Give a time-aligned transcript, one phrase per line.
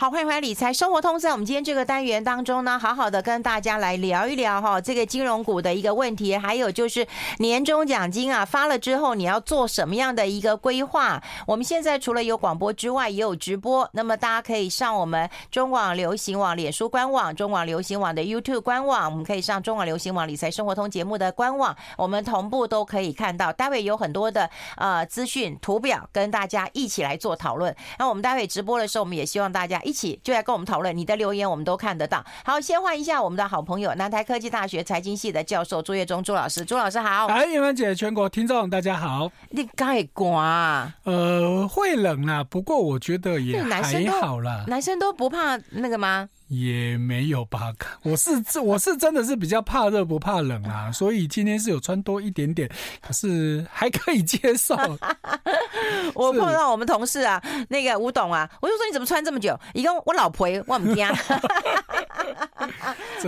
[0.00, 1.18] 好，欢迎回来理财生活通。
[1.18, 7.04] 在我们今天这个单元当中呢，好好的跟大家来聊一聊哈，这个金融股的一个问题，还有就是
[7.38, 11.20] 年终奖金啊发了之后，你要做什么样的一个规划？
[11.48, 23.52] 我们现在除了有广播之外，也有直播，那么大家可以上我们中广流行网脸书官网、中广流行网的 YouTube 官网，我们可以上中广流行网理财生活通节目的官网，我们同步都可以看到。
[23.52, 27.74] 待会有很多的呃资讯图表跟大家一起来做讨论。
[27.98, 29.82] 那我们待会直播的时候，我们也希望大家。
[29.88, 32.22] 一起就来跟我们讨论，你的留言我们都看得到。
[32.44, 37.26] 好，先换一下我们的好朋友，南台科技大学财经系的教授朱月忠朱老师，朱老师好。
[37.28, 39.32] 哎，叶文姐，全国听众大家好。
[39.48, 40.92] 你刚会刮？
[41.04, 44.64] 呃，会冷啊，不过我觉得也还好啦。
[44.66, 46.28] 男生都不怕那个吗？
[46.48, 48.30] 也没有吧， 我是
[48.60, 52.68] 我是真的是比较怕热不怕冷啊， 所以今天是有穿多一点点，
[53.00, 54.74] 可是还可以接受。
[56.14, 59.58] 我碰到我们同事啊，那个吴董啊，我就说你怎么穿这么久？
[59.74, 61.12] 一个我老婆我们家，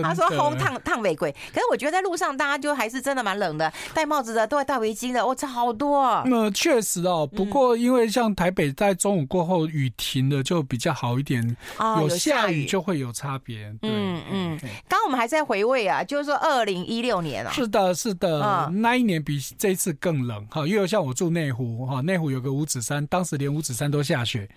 [0.02, 6.22] 他说烘烫烫玫瑰，可是我觉得在路上大家就还是真的蛮冷的，戴帽子的都会戴围巾的，我、哦、这好多。
[6.26, 11.56] 那确实哦，不过因为像台北在中午过后雨停了就比较好一点，
[12.00, 13.09] 有下雨就会有。
[13.10, 14.58] 有差别，嗯嗯。
[14.88, 24.48] 刚刚我们还在回味啊，就是说二零一六年啊，是的，是的，嗯、那一年比这一次更冷哈，因为像我住内湖哈，内湖有个五指山，当时连五指山都下雪，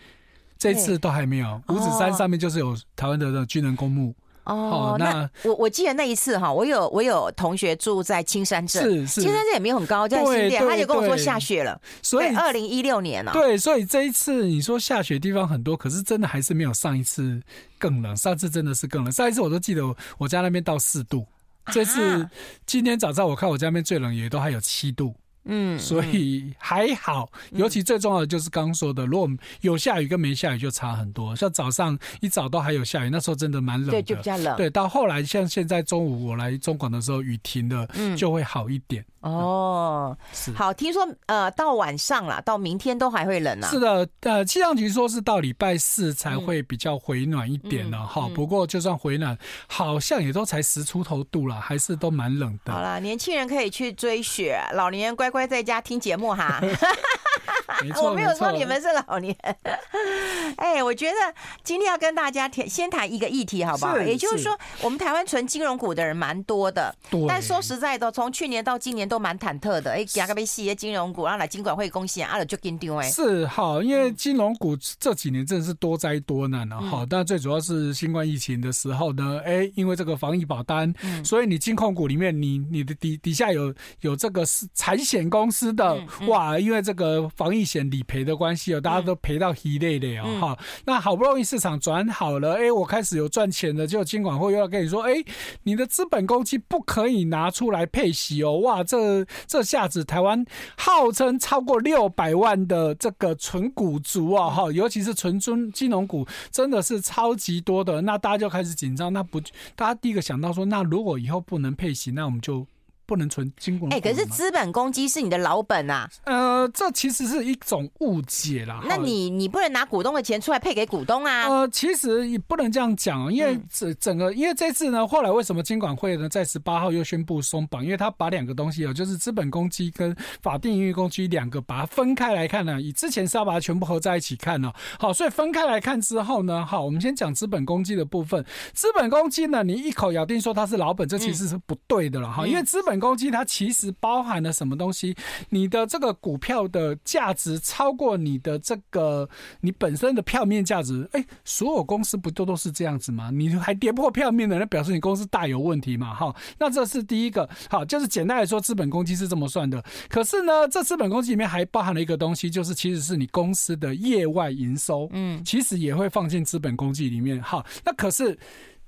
[0.58, 1.62] 这次都还没有。
[1.68, 4.14] 五指山上面就是有台湾的军人公墓。
[4.46, 11.80] 哦，那我我记得那一次哈，我有我有同学住在青山镇，是是，青山镇也没有很高，在新店，他就跟我说下雪了。
[12.02, 17.42] 所以二零一六年了，对，所以这一次你说下雪地方很多，可是真的还是没有上一次
[17.78, 18.16] 更冷。
[18.18, 21.26] 上次真的是更冷，上一次我都记得我我家那边到四度，
[21.72, 22.28] 这次
[22.66, 25.16] 今天早上我看我家那边最冷也都还有七度。
[25.46, 29.30] 嗯，所以还好，尤其最重要的就是刚刚说的，如果
[29.62, 31.36] 有下雨跟没下雨就差很多。
[31.36, 34.56] 像早上一早都还有下雨，那时候真的蛮冷的，对，就比较冷。
[34.56, 39.04] 对，到后来像现在中午我来中广的时候，雨停了，就会好一点。
[39.22, 43.70] 哦，是好，听说呃，到晚上了，到明天都还会冷啊。
[43.70, 48.06] 是的，呃，气象局说是到礼拜四才会比较回暖一点了。
[48.06, 49.38] 哈，不过就算回暖，
[49.68, 52.74] 好像也都才十出头度了，还是都蛮冷的。
[52.74, 56.62] 好了，年轻人可以去追雪，老年人乖乖在家听节目哈。
[58.02, 59.36] 我没有说你们是老年。
[60.58, 61.16] 哎，我觉得
[61.64, 63.98] 今天要跟大家谈，先谈一个议题，好不好？
[64.00, 66.94] 也就是说，我们台湾存金融股的人蛮多的，
[67.28, 69.04] 但说实在的，从去年到今年。
[69.14, 77.06] 都蛮忐忑的，哎，加个被细的金融股，然后来金管会恭喜啊，阿了就跟丢哎，是好，因为金融股这几年真的是多灾多难了哈。
[77.08, 80.92] 但最主要是新冠疫情的时候呢，哎，因为这个防疫保单，
[81.24, 90.60] 所以你金控股里面，你你的底底下有有这个是产险公司的哇，因为这个防疫险理赔的关系哦，大家都赔到稀累的哦哈。
[90.86, 95.14] 那好不容易市场转好了，哎，我开始有赚钱了，就监管会又要跟你说，哎，
[95.64, 99.04] 你的资本公积不可以拿出来配息哦，哇，这。
[99.04, 100.46] 这这下子，台湾
[100.78, 108.02] 号称超过六百万的这个纯股族啊，哈，尤其是纯尊金融股，真的是超级多的。
[108.02, 109.42] 那大家就开始紧张，那不，
[109.76, 112.66] 大家第一个想到说，那如果以后不能配息，那我们就。
[113.06, 113.92] 不能存金管。
[113.94, 116.10] 哎，可是资本公积是你的老本啊。
[116.26, 118.82] 呃，这其实是一种误解啦。
[118.88, 121.48] 那你你不能拿股东的钱出来配给股东啊？
[121.48, 127.84] 呃，其实也不能这样讲，因为整整个，因为这次呢，后来为什么金管会呢在十八号又宣布松绑？
[127.84, 132.82] 因为他把两个东西啊，就是资本公积跟法定盈余公积两个把它分开来看呢。
[132.82, 134.72] 以之前是要把它全部合在一起看呢。
[134.98, 138.44] 好，所以分开来看之后呢，好，我们先讲资本公积的部分。
[138.74, 142.93] 资本公积呢，你一口咬定说它是老本，这其实是不对的了哈，因为资本。
[142.94, 145.16] 资本公积它其实包含了什么东西？
[145.50, 149.28] 你的这个股票的价值超过你的这个
[149.62, 153.32] 你本身的票面价值，哎，所有公司不都都是这样子吗？
[153.32, 156.14] 你还跌破票面的，那表示你公司大有问题嘛？
[156.14, 159.84] 哈，那这是第一个，好，就是简单来说，资本公积是这么算的。
[160.08, 167.42] 可是呢，这资本公积里面还包含了一个东西，就是其实是你公司的业外营收，嗯，其实也会放进资本公积里面。
[167.42, 168.38] 哈，那可是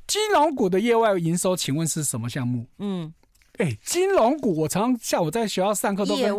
[0.06, 2.68] 金融股的业外营收，请问是什么项目？
[2.78, 3.12] 嗯。
[3.58, 6.30] 哎、欸，金融股，我常常下午在学校上课都跟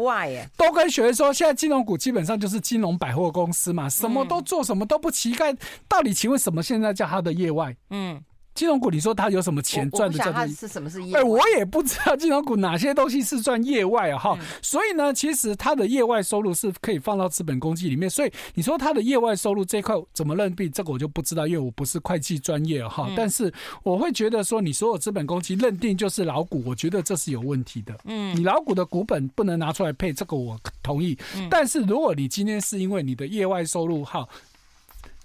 [0.57, 5.57] 都跟学生说，现在金融股基本上就是金融百货公司嘛，什么都做，什么都不乞丐。
[5.89, 7.77] 到底请问什么现在叫它的业外？
[7.91, 8.23] 嗯。
[8.56, 10.19] 金融股，你说它有什么钱赚的？
[10.19, 11.20] 它是什么是业外？
[11.20, 14.19] 哎，我也不知道金融股哪些东西是赚业外啊！
[14.19, 18.08] 哈，所以呢，其实它的业外收入是可以放到资本公积里面。
[18.08, 20.73] 所以你说它的业外收入这一块怎么认定？
[20.73, 23.08] 这个我就不知道，因为我不是会计专业哈。
[23.14, 27.94] 但是我会觉得说，你所有资本公积认定就是老股，我觉得这是有问题的。
[28.05, 31.17] 嗯，你老股的股本不能拿出来配，这个我同意。
[31.50, 34.26] 但是如果你今天是因为你的业外收入哈。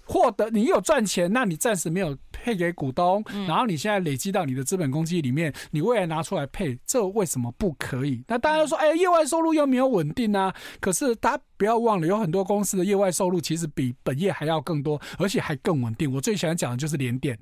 [0.04, 8.22] 获得你有赚钱，那你暂时没有配给股东，然后你现在累积到你的资本公积里面，你未来拿出来配，这为什么不可以？
[8.26, 10.54] 那大家说，哎，业外收入又没有稳定啊。
[10.80, 16.12] 可是大家不要忘了，有很多公司的业外收入其实比本业还要更多，而且还更稳定。
[16.12, 17.38] 我最喜欢讲的就是联电，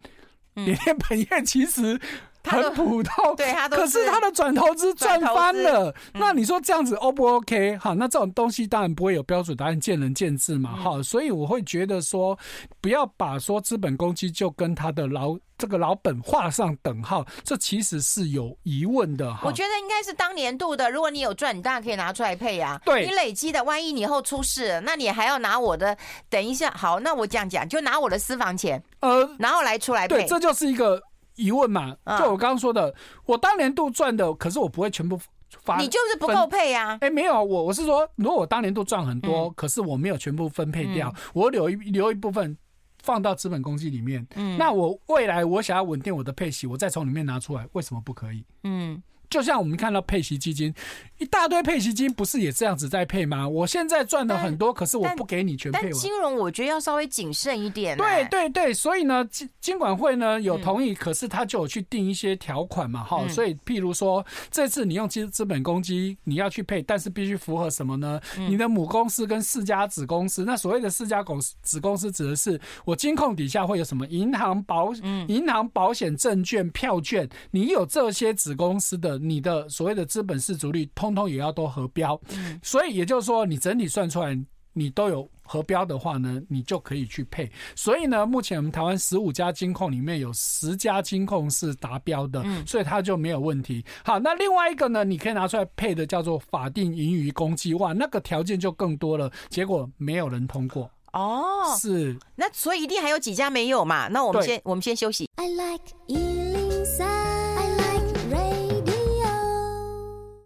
[0.54, 2.00] 联电本业其实。
[2.44, 5.94] 很普通，对，他都可是他的转投资赚翻了。
[6.14, 7.76] 那你说这样子 O 不 OK？
[7.76, 10.74] 好，那这种东西当然不会有标准答案，见仁见智嘛。
[10.74, 12.38] 好，所以我会觉得说，
[12.80, 19.36] 不要把说资本公积就跟他的老这个老本画上等号，这其实是有疑问的。
[19.42, 22.80] 我觉得应该是当年度的，如果你有赚，你当然可以拿出来配呀。
[22.84, 25.96] 对，你累积的，万一你以后出事，那你还要拿我的？
[26.30, 30.16] 等一下，好，那我这样讲，就拿我的私房钱，呃，然后来出来配。
[30.16, 31.02] 对，这就是一个。
[31.40, 32.94] 疑问嘛，就我刚刚说的，
[33.24, 35.18] 我当年度赚的，可是我不会全部
[35.62, 36.98] 发，你就是不够配呀？
[37.00, 42.56] 哎，没有，我我是说，如果我当年度赚很多，可是我没有全部分配掉，我留一留一部分
[43.02, 44.26] 放到资本公积里面，
[44.58, 48.44] 那我未来我想要稳定我的配息，我再从里面拿出来，为什么不可以？
[48.64, 49.02] 嗯。
[49.30, 50.74] 就像我们看到配息基金，
[51.18, 53.48] 一大堆配息金，不是也这样子在配吗？
[53.48, 55.90] 我现在赚了很多，可是我不给你全配完。
[55.92, 57.96] 但金融我觉得要稍微谨慎一点。
[57.96, 63.26] 对对对，所以呢，金金管会呢有同意，可是他就有去定一些条款嘛，哈。
[63.28, 68.20] 所以譬如说，这次你用资资本公积，你要去配，但是必须符合什么呢？
[68.36, 70.44] 你的母公司跟四家子公司。
[70.44, 74.92] 那所谓的四家公司子公司，指的是我金控底下会有什么银行、保
[75.28, 79.19] 银行、保险、证券、票券，你有这些子公司的。
[79.20, 82.20] 你的所谓的资本市足率，通通也要都合标，
[82.62, 84.38] 所以也就是说，你整体算出来，
[84.72, 87.50] 你都有合标的话呢，你就可以去配。
[87.74, 93.84] 所以呢，目前我们台湾十五家金控里面有十家金控是达标的，所以它就没有问题。
[94.04, 100.90] 好，那另外一个呢，你可以拿出来配的叫做法定盈余公积，哇，那个条件就更多了，结果没有人通过。
[101.12, 104.06] 哦，是，那所以一定还有几家没有嘛？
[104.06, 105.28] 那我们先我们先休息。
[105.34, 106.49] I like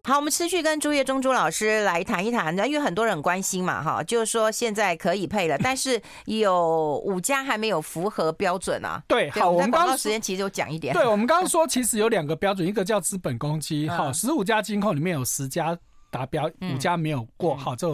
[0.06, 9.02] 好，我们持续跟朱叶忠朱老师来谈一谈，因为很多人很关心嘛，哈，就是说现在可以配了，但是有五家还没有符合标准啊。
[9.08, 10.92] 对，好，我们刚刚时间其实就讲一点。
[10.92, 15.74] 对，我们刚刚说其实有两个标准，一个叫资本公积，好，十五家金控里面有十家
[16.10, 17.88] 达标，五家没有过，好，这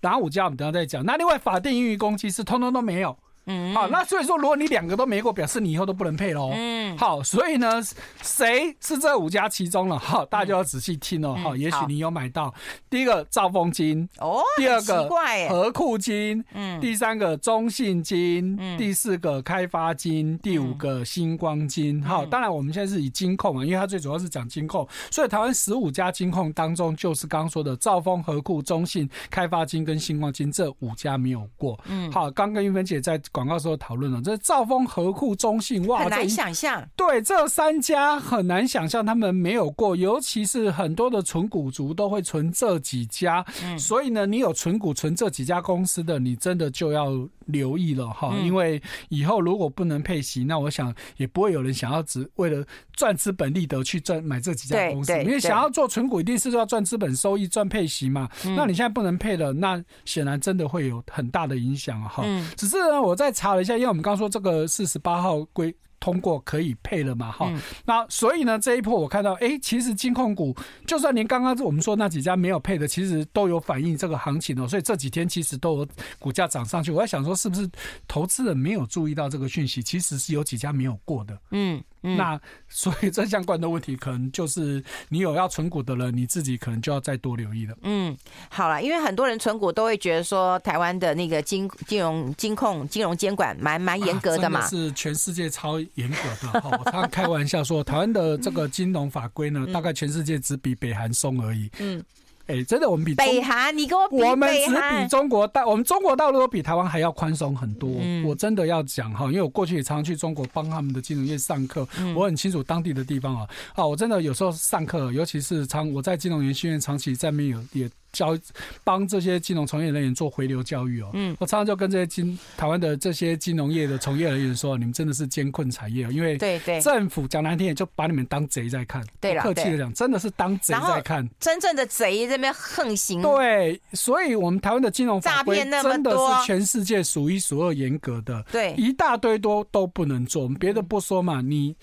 [0.00, 1.04] 哪五家我们等下再讲。
[1.04, 3.14] 那另外法定盈余公积是通通都没有。
[3.50, 6.52] 嗯，好，那所以说，如果你两个都没过，表示你以后都不能配喽。
[6.54, 7.82] 嗯，好，所以呢，
[8.22, 9.98] 谁是这五家其中了？
[9.98, 11.34] 好，大家就要仔细听哦。
[11.42, 12.54] 好，也许你有买到。
[12.88, 14.08] 第一个兆丰金。
[14.18, 15.08] 哦，第二个
[15.48, 18.78] 和库金，嗯，第三个中信金，嗯。
[18.78, 22.02] 第四个开发金，第五个星光金。
[22.04, 31.78] 好，当然我们现在是以金控啊，因为它最主要是讲金控，所以台湾十五家金控当中，就是刚刚说的兆丰、和库、中信、开发金跟星光金这五家没有过。
[31.86, 33.18] 嗯，好，刚跟玉芬姐在。
[33.40, 36.86] 广告时候讨论了，这兆丰、和库、中信，哇，很难想象。
[36.94, 43.42] 对，这三家很难想象他们没有过，尤其是很多的存股族都会存这几家。
[43.64, 47.06] 嗯，所以呢，你有存股存这几家公司的，你真的就要
[47.50, 55.12] 留意了哈，因为以后如果不能配息，那我想也不会有人想要只为了赚资本利得去赚买这几家公司。
[55.22, 58.28] 因为想要做存股，一定是要赚资本收益、赚配息嘛。
[58.56, 62.24] 那你现在不能配了，那显然真的会有很大的影响哈。
[62.56, 65.74] 只是呢，我再查了一下，因为我们刚刚说这个四十八号规。
[66.00, 67.30] 通过可以配了嘛？
[67.30, 74.66] 哈、嗯，那所以呢，这一波我看到，哎、欸，其实金控股就算连刚刚我们说那几家没有配的，其实都有反映这个行情哦。
[74.66, 76.90] 所以这几天其实都有股价涨上去。
[76.90, 77.68] 我在想说，是不是
[78.08, 79.82] 投资人没有注意到这个讯息？
[79.82, 81.38] 其实是有几家没有过的。
[81.50, 81.82] 嗯。
[82.02, 87.76] 嗯、那所以这相关的问题，可能就是你有要存股的人，你自己可能就要再多留意了。
[87.82, 88.16] 嗯，
[88.48, 96.60] 好了，因为很多人存股都会觉得说，台湾的那个金金融金控金融监管蛮蛮严格的嘛，啊、的是全世界超严格的。
[96.60, 101.70] 哈，我常常开玩笑说，台湾的这个金融法规呢， 大概全世界只比北韩松而已。
[101.78, 102.02] 嗯。
[102.50, 107.88] 哎、欸，真的，我们比北韩，你跟我我们只比中国大，我们中国大陆都比台湾还要宽松很多。
[108.00, 113.46] 嗯、我真的要讲哈，因为我过去也常常去中国帮他们的金融业上课，嗯、我很清楚当地的地方啊。
[113.74, 117.88] 啊，我真的有时候上课，尤其是长我在金融研训院长期在那有也。
[118.12, 118.36] 教
[118.84, 135.70] 帮这些金融从业人员做回流教育哦，嗯，我常常就跟这些金台湾的这些金融业的从业人员说，你们真的是艰困产业，因为对对，政府讲难听点就把你们当贼在看，对了，客气的讲，真的是当贼在看，真正的贼这边横行，对，所以我们台湾的金融法规真
[136.02, 141.76] 的是全世界数一数二严格的，对，一大堆都都不能做，我们别的不说嘛，你。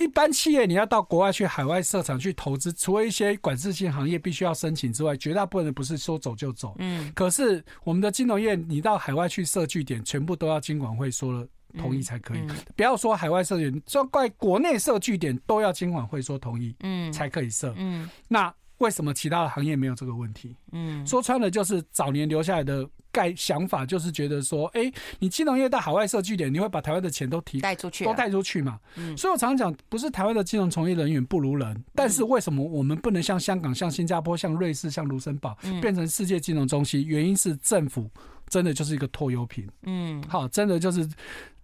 [0.00, 6.74] 一般企业你要到国外去海外设厂去投资，除了一些管制性行业必须要申请之外，绝大部分人不是说走就走。
[6.78, 12.38] 嗯，可是我们的金融业，你到海外去设据点，全部都要金管会说了同意才可以。
[12.38, 17.74] 嗯嗯、不要说海外设据点，就怪国内设据点都要金管会说同意，嗯，才可以设。
[17.76, 20.54] 嗯，那为什么其他的行业没有这个问题？
[20.72, 22.86] 嗯，说穿了就是早年留下来的。
[23.12, 28.78] 概想法就是觉得说，哎、欸，你金融业到海外设据点，你会把台湾的钱都提带出去，都带出去嘛？
[28.94, 37.04] 嗯，所以我常常讲，不是台湾的金融从业人员不如人，但是为什么我们不能像香港、像新加坡、像瑞士、像卢森堡，变成世界金融中心？
[37.04, 38.08] 原因是政府
[38.50, 39.66] 真的就是一个拖油瓶。
[39.84, 41.08] 嗯，好，真的就是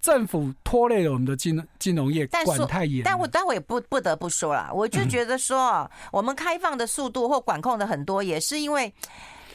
[0.01, 3.03] 政府拖累了我们的金金融业，管太严。
[3.05, 8.91] 但我但我也不不得不说了，我就觉得说，我们开放的速度或管控的很多，也是因为。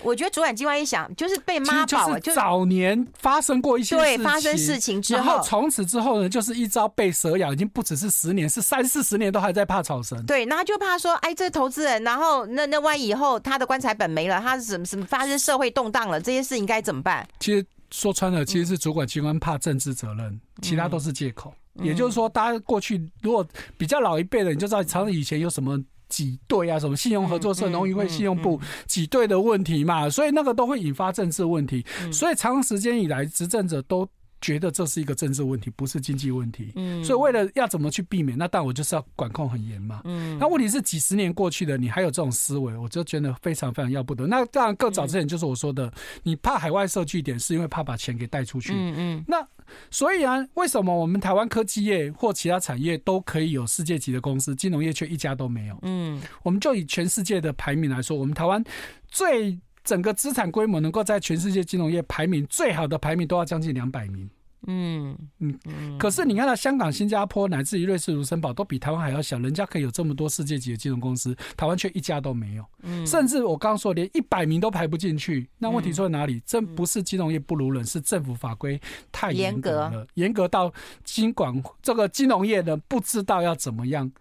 [0.03, 10.25] 我觉得主管机关一想，就是被妈宝，就是早年发生过一些对发生事情之后，然后从此之后呢，就是一朝被蛇咬，已经不只是十年，是三四十年都还在怕草绳。
[10.25, 17.27] 对，然后就怕说，哎，这投资人，然后那那万一以后他的棺材本没了，他是什么什么发生社会动荡了，这些事情该怎么办？
[17.39, 21.53] 其实说穿了，其实是主管机关怕政治责任，嗯、其他都是借口。
[21.75, 23.45] 嗯、也就是说，大家过去如果
[23.77, 25.79] 比较老一辈的，你就知道，常常以前有什么。
[26.11, 31.85] 挤兑啊，什么信用合作社、农渔会、信用部挤兑的问题嘛，所以那个都会引发政治问题。
[32.11, 34.05] 所以长时间以来，执政者都
[34.41, 36.71] 觉得这是一个政治问题，不是经济问题。
[36.75, 40.01] 嗯所以为了要怎么去避免，那但我就是要管控很严嘛。
[40.03, 44.27] 嗯那问题是几十年过去了，你还有这种思维，我就觉得非常非常要不得。
[44.27, 45.91] 那当然更早之前就是我说的，
[46.23, 48.73] 你怕海外设据点，是因为怕把钱给带出去。
[48.73, 49.47] 嗯嗯，那。
[49.89, 55.79] 所以啊，为什么我们台湾科技业或其他产业都可以有世界级的公司，金融业却一家都没有？
[55.83, 58.61] 嗯，我们就以全世界的排名来说，我们台湾
[59.07, 64.29] 最整个资产规模能够在全世界金融业排名最好的排名都要将近两百名。
[64.67, 72.63] 嗯嗯，可是你看到香港、新加坡乃至于瑞士、卢森堡都比台湾还要小，人家可以有这么多世界级的金融公司，台湾却一家都没有。
[72.83, 76.39] 嗯，甚至我刚刚说连一百名都排不进去，那问题出在哪里？
[76.45, 78.79] 这不是金融业不如人，是政府法规
[79.11, 80.71] 太严格了，严格到
[81.03, 84.11] 金管这个金融业呢不知道要怎么样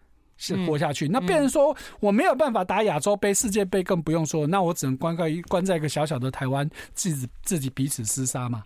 [0.40, 1.06] 是活下去。
[1.06, 8.64] 那变成说我没有办法打亚洲杯、世界杯，更不用说，那我只能关在关在一个小小的台湾，自己自己彼此厮杀嘛。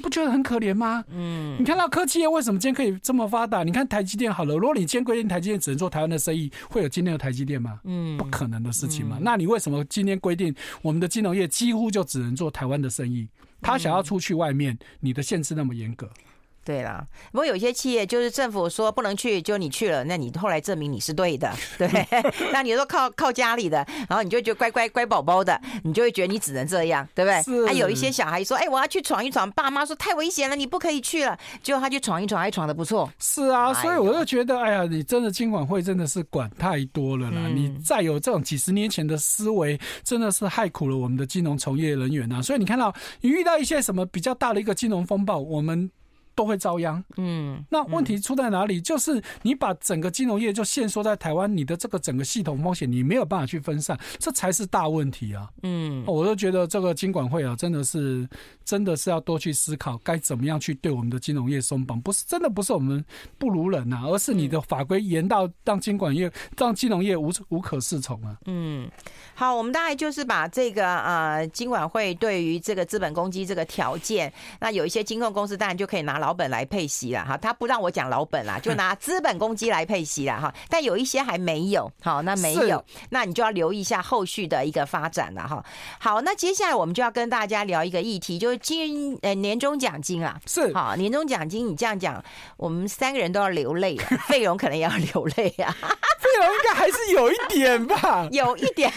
[0.00, 1.04] 不觉得很可怜吗？
[1.10, 3.62] 嗯，你看到科技业为什么今天可以这么发达？
[3.62, 7.78] 你看台积电好了，如果你今天规定台积电只能做台湾的生意，会有今天的台积电吗？
[7.84, 9.18] 嗯，不可能的事情嘛。
[9.20, 13.28] 那你为什么今天规定我们的金融业几乎就只能做台湾的生意？
[13.60, 16.10] 他想要出去外面，你的限制那么严格？
[16.64, 21.88] 对啦，不过有些企业就是政府说不能去，就你去了，那你后来证明你是对的， 对。
[22.52, 27.42] 那你说靠靠家里的，然后你就觉得乖乖乖宝宝的，你就会觉得你只能这样，对不对？
[27.42, 27.66] 是。
[27.66, 33.10] 还有一些小孩说，哎，我要去闯一闯，爸妈说太危险了，你不可以去了，结果他去闯一闯，还闯的不错。
[33.18, 37.40] 是啊，所以我就觉得，哎呀，你真的金管会真的是管太多了啦。
[37.44, 42.40] 嗯、你再有这种几十年前的思维，真的是害苦了我们的金融从业人员啊。
[42.40, 45.90] 所以你看到，你遇到一些什么比较大的一个金融风暴，我们。
[46.34, 47.02] 都会遭殃。
[47.16, 48.80] 嗯，那问题出在哪里？
[48.80, 55.48] 就是你把整个金融业就限缩在台湾，你的这个整个系统风险你没有办法去分散，这才是大问题啊。
[55.62, 58.26] 嗯，我都觉得这个金管会啊，真的是
[58.64, 62.00] 真的是要多去思考该怎么样去对我们的金融业松绑。
[62.00, 63.04] 不是真的不是我们
[63.36, 68.36] 不如人呐，而是你的法规严到让金管业让金融业无无可适从啊。
[68.46, 68.88] 嗯，
[69.34, 76.21] 好，我们大概就是把这个呃金管会对于这个资本公积这个条件，那有一些金控公司当然就可以拿。
[76.22, 80.54] 老本来配息了哈，他不让我讲老本啦， 就拿资本公积来配息了哈。
[80.68, 85.64] 但有一些还没有，好，那没有，那你就要留意一下后续的一个发展了哈。
[85.98, 92.24] 好，那接下来我们就要跟大家聊一个议题，就是今呃年终奖金啊，是好年终奖金，你这样讲，
[92.56, 95.74] 我们三个人都要流泪啊， 费荣可能也要流泪啊，
[96.22, 98.88] 费荣应该还是有一点吧，有一点。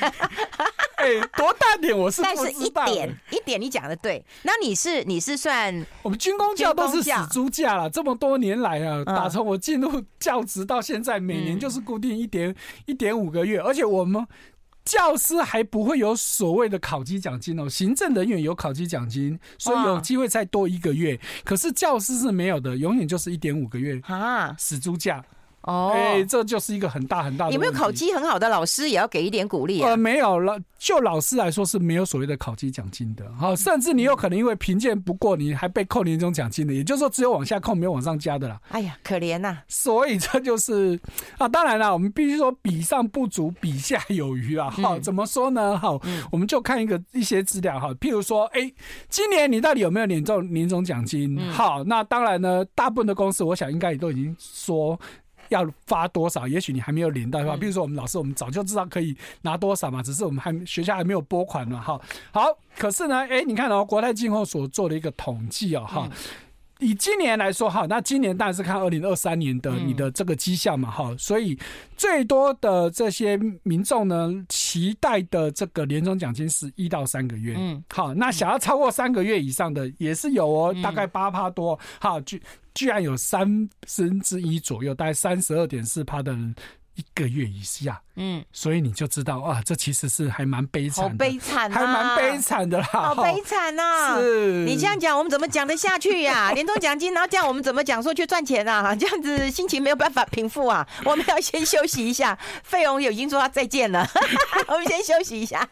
[0.98, 4.24] 哎、欸，多大点我是但是一点一点，你讲的对。
[4.44, 12.56] 那你是你是算我们军工教都是死猪价了，这么多年来啊，打从我进入教职到现在，每年就是固定一点
[12.86, 14.26] 一点五个月，而且我们
[14.84, 25.24] 教师还不会有所谓的考级奖金哦，行政人员有考级奖金，所以有机会再多一个月，可是教师是没有的，永远就是一点五个月啊，死猪价。
[25.66, 27.52] 哦，哎、欸，这就是一个很大很大的。
[27.52, 29.90] 有没有考绩很好的老师也要给一点鼓励啊？
[29.90, 33.26] 呃，没有了，就老师来说是没有所谓的考绩奖金的。
[33.36, 36.74] 好，甚至你有可能因为评鉴不过，你还被扣年终奖金的。
[36.74, 38.62] 也就是说，只有往下扣，没有往上加的啦。
[38.70, 39.64] 哎呀，可怜呐、啊！
[39.68, 41.00] 所以这就是
[41.40, 44.70] 啊，当然了，我们必须说比上不足，比下有余啊。
[44.70, 45.76] 好，怎么说呢？
[45.80, 46.00] 好，
[46.32, 48.74] 我们就看一个一些资料哈，譬如说，哎、欸，
[49.10, 51.40] 今年你到底有没有年终年终奖金？
[51.52, 55.00] 好，那当然呢，大部分的公司，我想应该也都已经说。
[55.50, 62.00] 要发多少，也许你还没有领到的话，比如说我们老师，我们早就知道可以拿多少嘛，只是我们还学校还没有拨款嘛，哈。
[62.32, 62.48] 好，
[62.78, 66.10] 可是呢，哎，你看哦，国泰金控所做的一个统计哦，哈。
[66.80, 71.58] 以今年来说哈，那今年当然是看二零二三年的你的这个绩效嘛哈，所以
[71.96, 82.42] 最多的这些民众呢，期待的这个年终奖金是一到三个月，嗯，好，那想要超过三个月以上的也是有哦，大概八趴多，好，居
[82.76, 86.54] 居然有三分之一左右，大概三十二点四趴的人。
[86.96, 94.18] 一个月以下，嗯，所以你就知道啊，这其实是还蛮悲惨的，好悲惨，还蛮悲惨的啦，好悲惨啊！
[94.18, 96.52] 是，你这样讲，我们怎么讲得下去呀？
[96.56, 98.96] 年终奖金，然后这样我们怎么讲说去赚钱啊？
[98.96, 100.88] 这样子心情没有办法平复啊！
[101.04, 104.08] 我们要先休息一下，费勇已经说他再见了，
[104.68, 105.68] 我们先休息一下。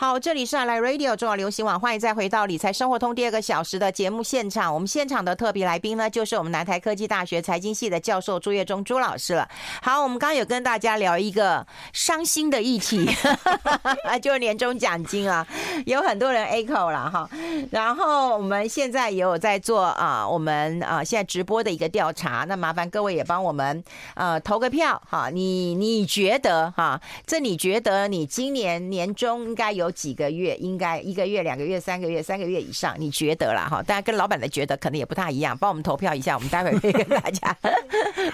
[0.00, 4.72] 好，这里是来 Radio 中广流行网，欢迎再回到理财生活通第二个小时的节目现场。
[4.72, 9.46] 我们现场的特别来宾呢，就是我们南台科技大学财经系的教授朱岳忠朱老师了。
[9.82, 13.06] 好，我们刚刚有跟大家聊一个伤心的议题，
[14.04, 15.46] 啊 就是年终奖金啊，
[15.84, 17.28] 有很多人 echo 了哈。
[17.70, 25.28] 然后我们现在也有在做啊，我们啊现在直播的一个调查，那麻烦各位也帮我们呃投个票哈。
[25.28, 26.98] 你你觉得哈？
[27.26, 29.89] 这你觉得你今年年终应该有？
[29.90, 33.68] 几个月应该一个月、两个月、三个月、三个月以上，你觉得啦？
[33.70, 35.56] 哈，当然跟老板的觉得可能也不太一样。
[35.58, 37.56] 帮我们投票一下，我们待会可以跟大家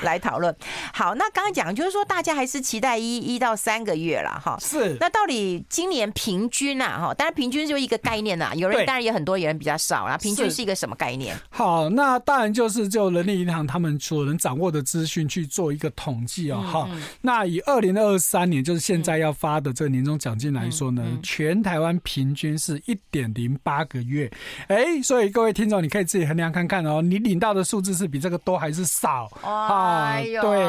[0.02, 0.54] 来讨论。
[0.92, 4.56] 好，那刚刚讲就是说，大家还是期待一一到三个月了哈。
[4.60, 4.96] 是。
[5.00, 6.98] 那到底今年平均啊？
[6.98, 8.52] 哈，当然平均就一个概念呐。
[8.54, 10.16] 有人当然也很多，有人比较少啊。
[10.16, 11.36] 平均是一个什么概念？
[11.50, 16.60] 好，那当然就是就人力银行他们所能掌握的资讯去做一个统计啊。
[16.60, 24.32] 哈、嗯，那以二零二三年就是现在要发的这个年终奖金来说呢，全全台湾平均是一点零八个月，
[24.68, 29.28] 哎，所以各位听众，你可以自己衡量看看哦，你领到的数字是比这个多还是少？
[29.42, 30.64] 哎呦，对，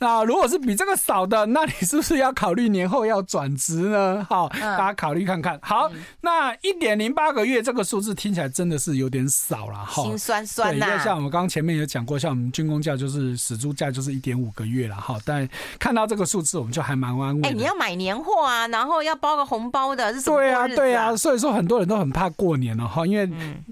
[0.00, 4.26] 那如果是比这个少的，那你是不是要考虑年后要转职呢？
[4.28, 5.56] 好，大家考虑看看。
[5.62, 5.88] 好，
[6.22, 10.86] 那一点零八个月这个数字听起来真的是有点少了哈，心酸酸呐。
[10.86, 17.48] 对，像我们刚刚前面有讲过，像我们军工价就是死猪价就是一点五个月了哈，但看到这个数字我们就还蛮安慰。
[17.48, 19.99] 哎，你要买年货啊，然后要包个红包的。
[20.24, 23.28] 对啊，对啊，所以说很多人都很怕过年了哈，因为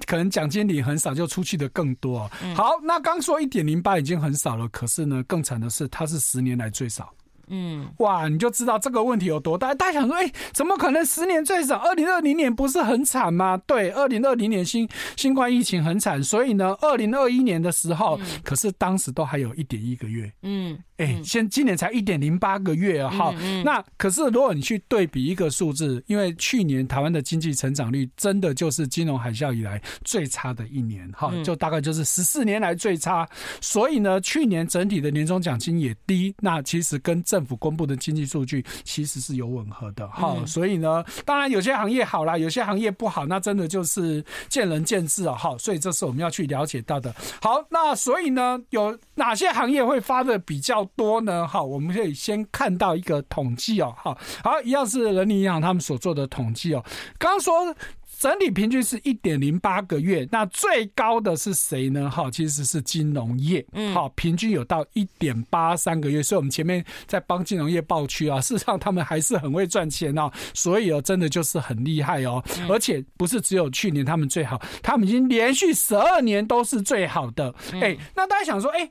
[0.06, 2.30] 可能奖金领很少，就出去的更多。
[2.54, 7.12] 好，那刚说一点零八已经很少了，可是呢，更惨的是它是十年来最少。
[7.50, 9.72] 嗯，哇，你就知道这个问题有多大。
[9.74, 11.76] 大家想说，哎，怎么可能十年最少？
[11.76, 13.56] 二零二零年不是很惨吗？
[13.66, 14.86] 对，二零二零年新
[15.16, 20.30] 新冠疫情很惨，所以呢，二零二一年的时候，可是当时都还有一点一个月。
[20.42, 20.78] 嗯。
[20.98, 23.32] 哎，现今年才一点零八个月哈，
[23.64, 33.28] 那可是如果你去对比一个数字，因为去年台湾的经济成长率真的就是金融海啸以来最差的一年哈，就大概就是十四年来最差，
[33.60, 47.14] 所以呢，去年整体的年终奖金也低，那其实跟政府公布的经济数据其实是有吻合的哈，所以呢，当然有些行业好啦，有些行业不好，那真的就是见仁见智啊哈，所以这是我们要去了解到的。
[47.40, 51.46] 好，那所以呢，有哪些行业会发的比较多呢？
[51.46, 53.94] 哈，我们可以先看到一个统计哦。
[53.96, 56.84] 哈，好，一样是人力银行他们所做的统计哦。
[57.18, 57.74] 刚刚说
[58.18, 62.10] 整体平均是一点零八个月，那最高的是谁呢？
[62.10, 66.20] 哈，其实是金融业，嗯，好，平均有到一点八三个月。
[66.20, 70.28] 所以我们前面在帮金融业报区啊， 事实上他们还是很会赚钱哦。
[70.52, 72.42] 所以哦，真的就是很厉害哦。
[72.68, 77.54] 而且不是只有去年他们最好，他们已经连续十二年都是最好的。
[77.74, 78.90] 哎，那大家想说，哎。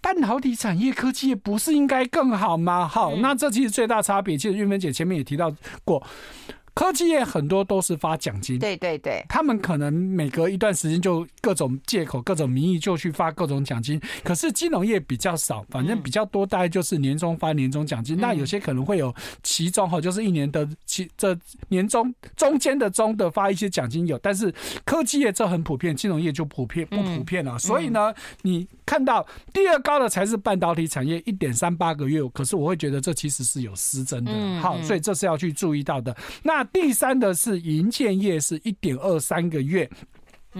[0.00, 2.88] 半导体产业、科技业不是应该更好吗？
[2.88, 6.02] 好，那这其实最大差别，其实玉芬姐前面也提到过。
[6.80, 14.00] 科技业很多都是发奖金，对对对，他们可能每隔一段时间就各种借口、各种名义就去发各种奖金。
[14.24, 18.16] 可是金融业比较少，反正比较多，大概就是年终发年终奖金。
[18.16, 21.38] 那有些可能会有其中哈，就是一年的其这
[21.68, 24.50] 年终中间的中的发一些奖金有，但是
[24.86, 27.58] 科技业这很普遍，金融业就普遍不普遍了。
[27.58, 32.22] 所以呢，你看到第二高的才是半导体产业，一点三八个月。
[32.32, 36.16] 可是我会觉得这其实是有失真的，好，所以这是要去注意到的。
[36.42, 39.88] 那那第三的是银建业，是一点二三个月。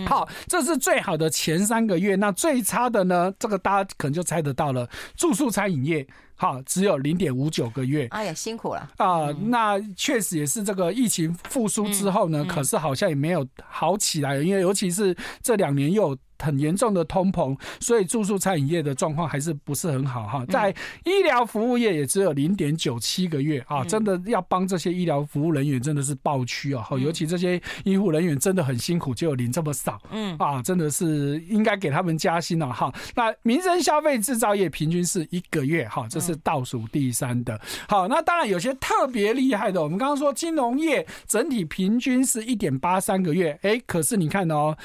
[0.06, 2.14] 好，这是最好的前三个月。
[2.14, 3.32] 那最差的呢？
[3.38, 6.06] 这个大家可能就猜得到了，住宿餐饮业。
[6.36, 8.06] 好，只有零点五九个月。
[8.10, 9.30] 哎呀，辛苦了啊！
[9.46, 16.18] 那确实也是这个疫情复苏之后呢，可是好像也没有好起来，因为尤其是这两年又有。
[16.40, 20.44] 很严重的通膨，所以住宿餐饮业的状况还是不是很好哈。
[20.46, 20.74] 在
[21.04, 26.86] 医疗服务业也只有零点九七个月啊，真的要帮这些医疗服务人员真的是暴屈啊！
[26.98, 32.92] 尤其这些医护人员真的很辛苦，就领这么少，嗯啊，真的是应该给他们加薪了哈。
[33.14, 37.60] 那民生消费制造业平均是一个月哈，这是倒数第三的。
[37.88, 44.76] 好，那当然有些特别厉害的，我们刚刚说金融业整体平均是一点八三个月，哎，可是你看哦。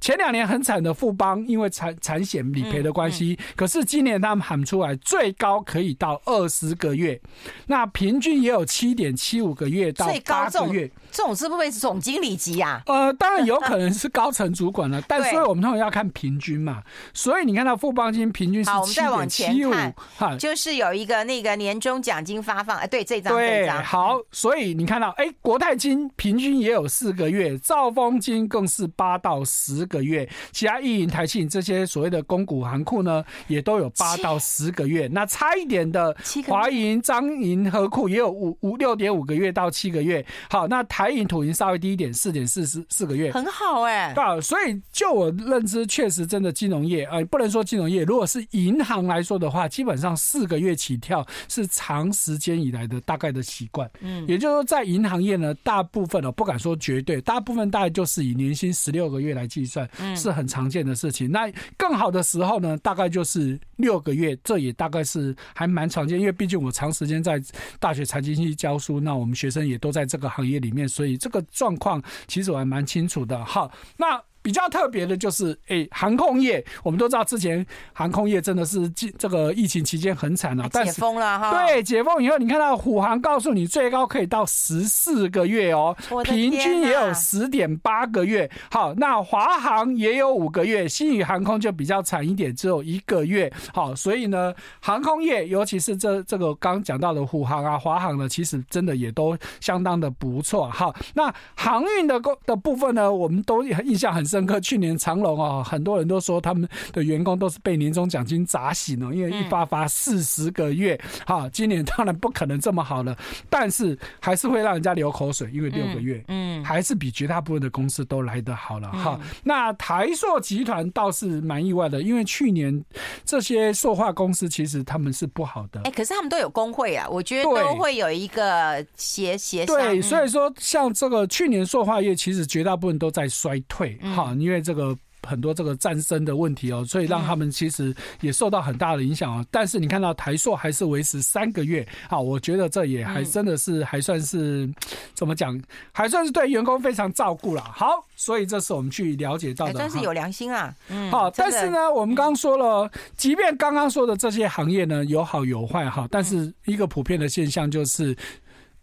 [0.00, 7.20] 前两年很惨的富邦，因为产产险理赔的关系，可是今年他们喊出来最高可以到二十个月，
[7.66, 10.90] 那平均也有七点七五个月到八个月。
[11.12, 12.80] 这种是不是总经理级呀？
[12.86, 16.82] 呃，当然有可能是高层主管了， 但所以我们通常要看平均嘛。
[17.12, 19.72] 所以你看到富邦金平均是七点七五，
[20.16, 35.06] 哈，就是有一个那个年终奖金发放，哎，对，这张对，好，所以你看到，哎，国泰金平均也有四个月，兆丰金更是八到十个月，其他意银、台庆这些所谓的公股行库呢，也都有八到十个月。
[35.08, 40.24] 那差一点的华银、张银、合库也有五五六点五个月到七个月。
[40.48, 44.22] 好，那台银、土银稍微低一点，四点四四四个月，很好哎、欸。
[44.22, 53.90] 啊，所以就我认知，确实真的金融业，呃，不能说金融业，如果是银行来说的话，基本上四个月起跳是长时间以来的大概的习惯。
[54.00, 59.79] 嗯，也就是说，在银行业呢，大部分哦，不敢说绝对，大部分大概就是以年薪十六个月来计算。
[60.16, 61.30] 是很常见的事情。
[61.30, 66.18] 那更好的时候呢，大概就是六个月，这也大概是还蛮常见。
[66.18, 67.42] 因为毕竟我长时间在
[67.78, 73.44] 大学财经系教书，那我们学生也都在这个行业里面，所以这个状况其实我还蛮清楚的。
[73.44, 74.20] 好，那。
[74.42, 81.66] 比较特别的就是，哎、欸，航空业，我们都知道之前航空业真的是这个疫情期间很惨啊，但解封了哈。
[81.66, 88.50] 对，解封以后，你看到虎航告诉你最高可以到十四个月哦，平均也有十点八个月。
[88.70, 93.52] 好，那华航也有五个月，新宇航空就比较惨一点，只有一个月。
[93.74, 100.68] 好，所以呢，航空业，尤其是这这个刚讲到的虎航啊、华航呢，其实真的也都相当的不错。
[100.70, 104.40] 好，那航运的的部分呢，我们都印象很深。
[104.40, 110.98] 深刻，去年长隆啊，很多人都说他们的员工都是被年终奖金砸醒了，因为一发发四十个月。
[111.26, 113.14] 哈，今年当然不可能这么好了，
[113.50, 118.90] 但是还是会让人家流口水，因为六个月，嗯，还是比绝大部分的公司都来得好了。
[118.90, 122.82] 哈，那台塑集团倒是蛮意外的，因为去年
[123.26, 125.82] 这些塑化公司其实他们是不好的。
[125.84, 129.76] 哎，可是他们都有工会啊，我觉得都会有一个协协商。
[129.76, 133.98] 对，所以说像这个去年塑化业，其实绝大部分都在衰退。
[134.16, 134.19] 哈。
[134.38, 139.44] 因为这个很多这个战争的问题哦，所以让他们其实也受到很大的影响哦。
[139.50, 144.68] 但是你看到台硕还是维持三个月啊，我觉得这也还真的是还算是
[145.12, 145.60] 怎么讲，
[145.92, 147.62] 还算是对员工非常照顾了。
[147.62, 150.74] 好，所以这是我们去了解到的，算是有良心啊。
[150.88, 158.16] 嗯，好，但是呢，我们刚刚说了，即便刚刚说的这些行业呢有好有坏哈，但是一个普遍的现象就是，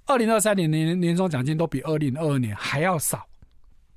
[0.06, 3.26] 二零二三年年年终奖金都比二零二二年还要少。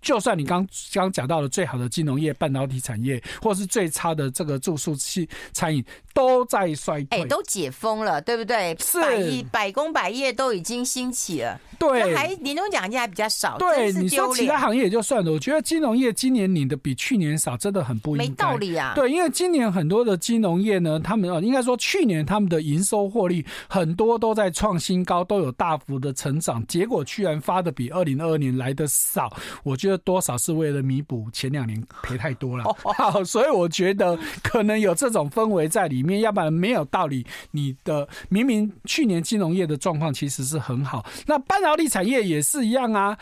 [0.01, 5.85] 就算你刚刚讲到了最好的金融业、半导体产业，或是最差的这个住宿器餐饮，
[6.15, 7.21] 都在衰退。
[7.21, 8.75] 哎，都解封了，对不对？
[8.81, 11.61] 是，百亿百工百业都已经兴起了。
[11.79, 13.59] 对，还年终奖金还比较少。
[13.59, 18.29] 对，你说其他行业也就算了，我觉得金融业今年领的比去年少，真的很不应该。
[18.29, 18.93] 没道理啊。
[18.95, 29.31] 对，因为今年很多的金融业呢，他们啊，应该说去年他们的营收获利很多都在创新高，都有大幅的成长，结果居然发的比二零二二年来的少，
[29.63, 29.90] 我觉得。
[29.91, 32.65] 这多少是为了弥补前两年赔太多了，
[32.97, 37.27] 好，所以我觉得可能有这种氛围在里面，要不然没有道理。
[37.51, 43.19] 你的明明去年金融业的状况其实是很好，那半导体产业也是一样啊。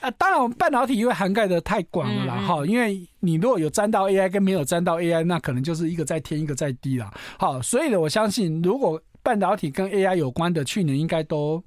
[0.00, 7.12] 啊，当然半导体因为涵盖的太广了啦，哈，因为你如果有沾到 AI 跟没有沾到 AI，那可能就是一个在天一个在地了。
[7.36, 9.00] 好，所以呢，我相信如果。
[9.22, 11.62] 半导体跟 AI 有关的，去年应该都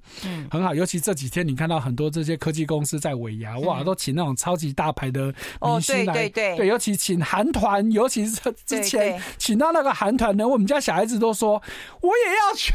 [0.50, 6.56] 很好，尤其这几天你看到很多这些科技公司在尾牙，哇，都请那种超级大牌的明星来，对对。
[6.56, 11.60] 对，尤其请韩团，尤其是之前请到那个韩团呢，我们家小孩子都说
[12.02, 12.74] 我也要去，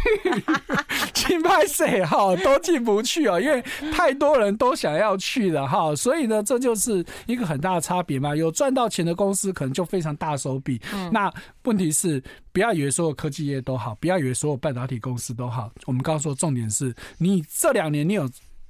[1.13, 2.04] 请拍谁？
[2.04, 3.63] 哈都进不去啊，因为
[3.94, 8.36] 太多人都想要去了哈，所以呢，这就是一个很大的差别嘛。
[8.36, 11.32] 有赚到钱的公司可能就非常大手笔，那
[11.63, 12.22] 问题是。
[12.51, 15.71] 不要以为所有科技业都好，不要以为所有半导体公司都好。
[15.85, 18.29] 我们刚刚说重点是你这两年你有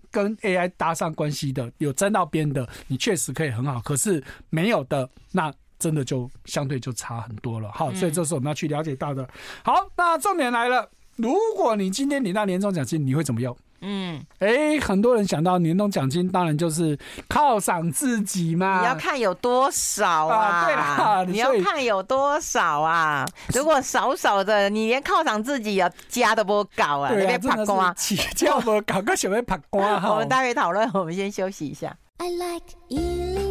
[0.09, 3.79] 跟 AI 搭上关系的，有沾到边的，你确实可以很好。
[3.81, 7.71] 可是没有的，那真的就相对就差很多了。
[7.71, 9.27] 好，所以这是我们要去了解到的。
[9.63, 13.57] 好，那重点来了，如果你今天领到年终奖金，你会怎么用？
[13.81, 18.79] 嗯，哎，很多人想到年终奖金，当然就是犒赏自己嘛。
[18.81, 20.37] 你要看有多少啊？
[20.37, 23.25] 啊对啦， 你要看有多少啊？
[23.53, 27.95] 如果少少的，你连犒赏自己啊，家都不搞啊，那边，拍光啊，
[28.35, 30.11] 家不 搞，个什么拍光。
[30.11, 31.95] 我们待会讨论，我们先休息一下。
[32.17, 33.50] I like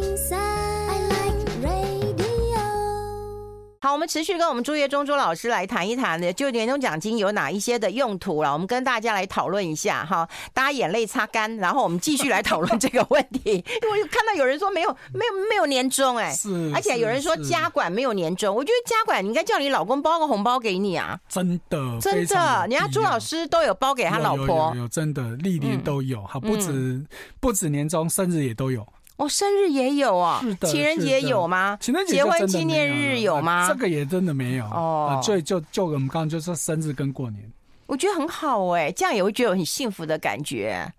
[3.83, 8.53] 好，我们持续跟我们朱业忠朱老师来谈一谈呢，就年终奖金有哪一些的用途了。
[8.53, 13.53] 我们跟大家来讨论一下哈，大家眼泪擦干，然后我们继续来讨论这个问题。
[13.81, 27.07] 因为看到有人说没有没有没有年终哎，是，而且有人说家管没有年终，我觉得家管你应该叫你老公包个红包给你啊，真的真的，人家朱老师都有包给他老婆，真的历年都有，好、嗯、不止、嗯、
[27.39, 28.85] 不止年终，生日也都有。
[29.21, 31.77] 哦，生日也有啊，情人节有吗？
[31.79, 33.67] 情人节结婚纪念日有吗？
[33.69, 35.21] 这个也真的没有哦。
[35.23, 37.39] 所以就就我们刚刚就说生日跟过年，
[37.85, 40.91] 我觉得很好哎，这样也会觉得很幸福的感觉。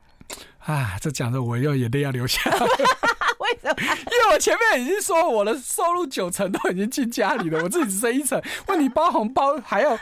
[0.61, 2.59] 啊，这讲的我又眼泪要流下来。
[3.43, 3.75] 为什么？
[3.81, 9.99] 因为我前面已经说我的收入九成都已经进家里了，我自己只剩一成，问你包红包还要。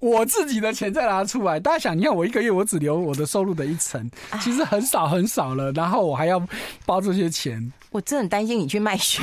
[0.00, 4.10] 我自己的钱再拿出来，大家想，你看我一个月我只留我的收入的一成，
[4.40, 6.42] 其实很少很少了，然后我还要
[6.86, 9.22] 包这些钱，我真的很担心你去卖血，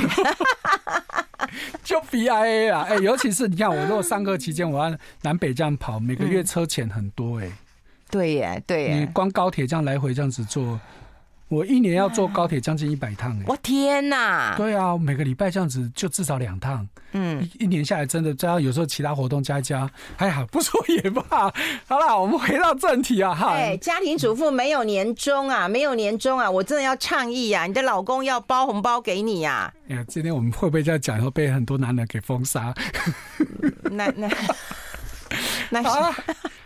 [1.82, 7.58] 就 BIA 啊，哎、欸，尤其是你看我如果上课期间我要南北这样跑，每个月车钱很多哎、欸嗯，
[8.10, 10.80] 对耶对耶，你光高铁这样来回这样子坐。
[11.48, 13.44] 我一年要坐高铁将近一百趟哎！
[13.46, 14.54] 我天哪！
[14.56, 16.86] 对啊，每个礼拜这样子就至少两趟。
[17.12, 21.50] 嗯，一一年下来真的，加上有时候其他活动加一加，哎呀，不说也罢。
[21.88, 23.54] 好了，我们回到正题啊哈！
[23.54, 27.66] 哎，家庭主妇没有年终啊，没有年终啊，我真的要倡议啊！
[27.66, 29.72] 你的老公要包红包给你呀！
[29.88, 32.74] 哎呀，今天我们会不会在讲以后被很多男人给封杀？
[33.90, 34.28] 那那
[35.70, 36.12] 那好，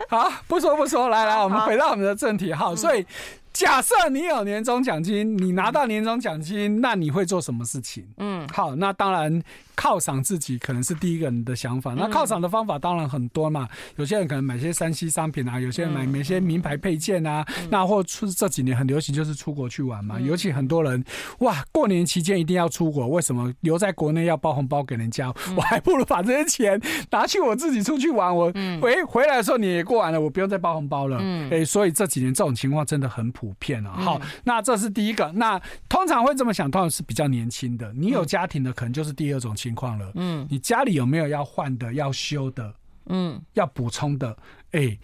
[0.09, 3.05] 好，不说不说，来来，我们回到我们的正题哈，所以。
[3.53, 8.03] 假设你有年终奖金，你拿到年终奖金，那你会做什么事情？
[8.17, 9.41] 嗯，好，那当然
[9.75, 11.93] 犒赏自己可能是第一个人的想法。
[11.93, 20.19] 那犒赏的方法当然很多嘛，有些人可能买些三西商品啊，有些人买买些名牌配件啊，那或出这几年很流行就是出国去玩嘛。
[20.19, 21.03] 尤其很多人
[21.39, 25.31] 哇，过年期间一定要出国，为什么留在国内要包红包给人家？
[25.55, 28.35] 我还不如把这些钱拿去我自己出去玩。
[28.35, 31.19] 我回回来的时候你也过完了，我不用再包红包了。
[31.21, 33.42] 嗯，哎，所以这几年这种情况真的很普。
[33.43, 35.29] 普遍了，好，那这是第一个。
[35.33, 37.91] 那通常会这么想，通常是比较年轻的。
[37.91, 40.09] 你有家庭的，可能就是第二种情况了。
[40.15, 42.73] 嗯，你家里有没有要换的、要修的？
[43.07, 44.31] 嗯，要补充的？
[44.71, 44.99] 哎、欸，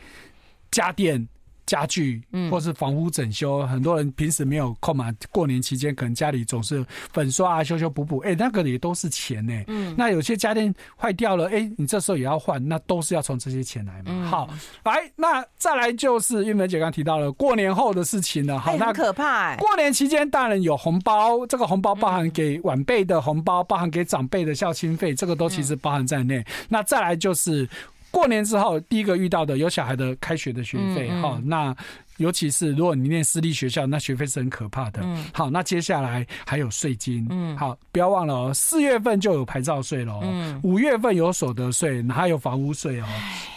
[0.72, 1.28] 家电。
[1.70, 5.14] 家具，或是房屋整修，很多人平时没有空嘛。
[5.30, 9.54] 过年期间可能家里总是粉刷啊、修修补补，哎，那个也都是钱呢。
[9.68, 14.28] 嗯，那有些家电坏掉了，哎，你这时候也要换，那都是要从这些钱来嘛。
[14.28, 14.50] 好，
[14.84, 18.58] 来，那再来就是玉梅姐刚提到了过年后的事情了。
[18.58, 19.56] 好，那很可怕。
[19.58, 26.44] 过年期间大人有红包，这个红包包含给晚辈的红包，包含给长辈的孝亲费，这个都其实包含在内。
[26.68, 27.70] 那再来就是。
[28.12, 31.76] 过年之后，第一个遇到的有小孩的开学的学费，哈，那。
[32.20, 35.02] 尤其是如果你念私立学校，那学费是很可怕的。
[35.04, 37.26] 嗯，好，那接下来还有税金。
[37.30, 40.20] 嗯，好，不要忘了哦，四月份就有牌照税了。
[40.22, 43.06] 嗯，五月份有所得税，还有房屋税哦，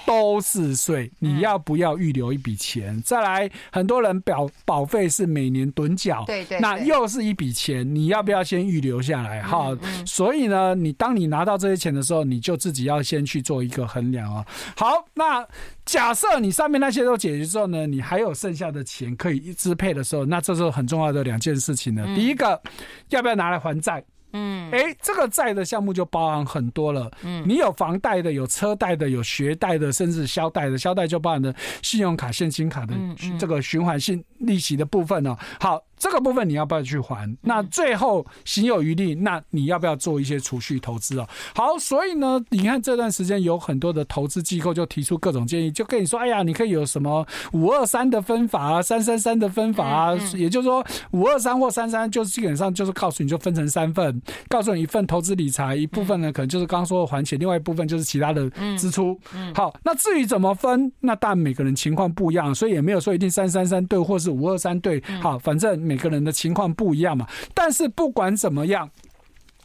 [0.07, 1.11] 都是税。
[1.19, 3.03] 你要不要预留一笔钱？
[3.03, 9.43] 再来，很多人保保费是每年趸缴，对对，那又是一笔钱，你要不要先预留下来？
[9.43, 14.47] 哈，所以呢，你当你拿到这些钱的时候，你就自己要先去做一个衡量哦。
[14.77, 15.45] 好，那。
[15.85, 22.05] 假设你上面那些都解决之后呢，你还有剩下的钱可以支配的时候，那这时候很重要的两件事情呢。
[22.15, 22.61] 第一个，
[23.11, 24.05] 要不要拿来还债？
[24.33, 27.11] 嗯，哎，这个债的项目就包含很多了。
[27.23, 30.79] 嗯，你有房贷的，有车贷的，有学贷的，甚至消贷的。
[30.79, 32.95] 消贷就包含的信用卡、现金卡的
[33.39, 35.37] 这个循环性利息的部分呢。
[35.61, 35.83] 好。
[36.03, 37.33] 这个部分你要不要去还？
[37.43, 41.29] 那最后行有余力，那你要不要做一些储蓄投资哦？
[41.55, 59.17] 好，所以呢，你看这段时间有很多的投资机构就提出各种建议，就跟你说，哎呀，你可以有什么五二三的分法啊，三三三的分法啊，也就是说五二三或三三，就是基本上就是告诉你就分成三份，告诉你一份投资理财，一部分呢可能就是刚刚说的还钱，另外一部分就是其他的支出。
[59.55, 65.01] 好，那至于怎么分，那当然每个人情况不一样，所以也没有说一定三三三对，或是五二三对。
[65.21, 65.92] 好，反正。
[65.93, 68.89] 每个人的情况不一样嘛，但是不管怎么样，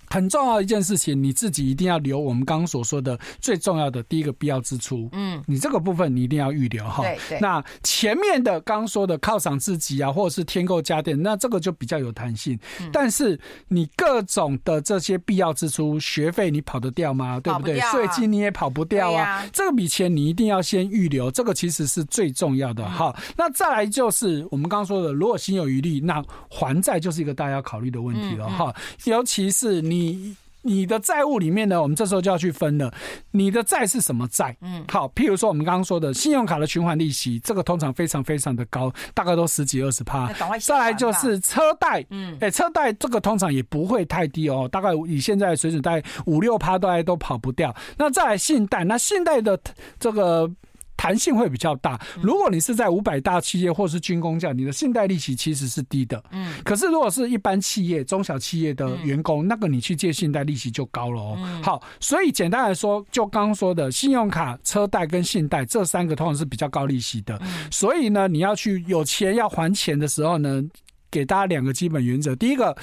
[0.09, 5.09] 很重要一件事情，你自己一定要留我们刚刚所说的最重要的第一个必要支出。
[5.11, 7.03] 嗯，你这个部分你一定要预留哈。
[7.03, 7.39] 对对。
[7.39, 12.57] 那前面的刚刚说的犒赏自己啊，或者是添购家电，那这个就比较有弹性。
[12.79, 12.89] 嗯。
[12.93, 17.39] 但是你各种的这些必要支出，学费你跑得掉吗？
[17.41, 17.77] 对不对？
[17.91, 19.45] 税金你也跑不掉啊。
[19.51, 23.13] 这笔钱你一定要先预留，这个其实是最重要的哈。
[23.35, 28.73] 那再来就是我们刚刚说的，如果心有余力，那还债就是一个大家要考虑的问题了哈。
[29.03, 29.96] 尤其是你。
[29.97, 32.93] 你你的债务里面呢，我们这时候就要去分了。
[33.31, 34.55] 你的债是什么债？
[34.61, 40.31] 嗯，好，譬如说我们刚刚说的信用卡的循环利息，这个通常非常非常的高，大概都十几二十趴。
[40.59, 47.73] 再来就是车贷，嗯，哎，车贷这个通常也不会太低哦，大概以现在的水准，大概五六趴都还都跑不掉。
[47.97, 49.57] 那再来信贷，那信贷的
[49.99, 50.51] 这个。
[50.97, 51.97] 弹性会比较大。
[52.21, 56.21] 如果你是在五百大企业或是军工这样，你的信贷利息其实是低的。
[56.31, 56.55] 嗯。
[56.65, 61.61] 可是如果是一般企业、中小企业的员工，那个你去借信贷利息就高了哦。
[61.63, 67.39] 好，所以简单来说，就刚刚说的信用卡、车贷跟信贷这三个通常是比较高利息的。
[67.71, 70.63] 所以呢，你要去有钱要还钱的时候呢，
[71.11, 72.35] 给大家两个基本原则。
[72.35, 72.75] 第一个。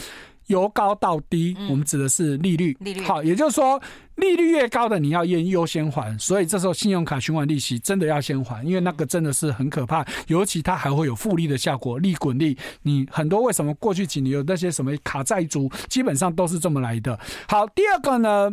[0.47, 2.77] 由高到低，我们指的是利率。
[2.81, 3.81] 利率好，也就是说，
[4.17, 12.57] 利率越高的你要先优先还，所以这时候信用卡循环利息真的要先还，因为那个真的是很可怕，尤其它还会有复利的效果，利滚利。
[12.83, 17.19] 你很多为什么过去几年有那些什么卡债族，基本上都是这么来的。
[17.49, 18.51] 好，第二个呢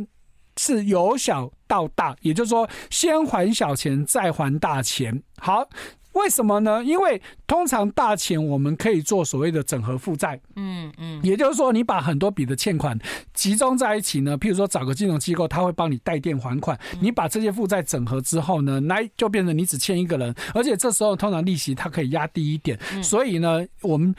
[0.58, 5.22] 是由小到大，也就是说先还小钱再还大钱。
[5.38, 5.68] 好。
[6.14, 6.84] 为什么呢？
[6.84, 12.98] 因为通常大钱我们可以做所谓的整合负债，嗯嗯，也就是说你把很多笔的欠款
[13.34, 24.14] 集中在一起呢，譬如说找个金融机构，他会帮你代垫还款，你把这些负债整合之后呢，来就变成你只欠一个人，而且这时候通常利息它可以压低一点，所以呢，我们。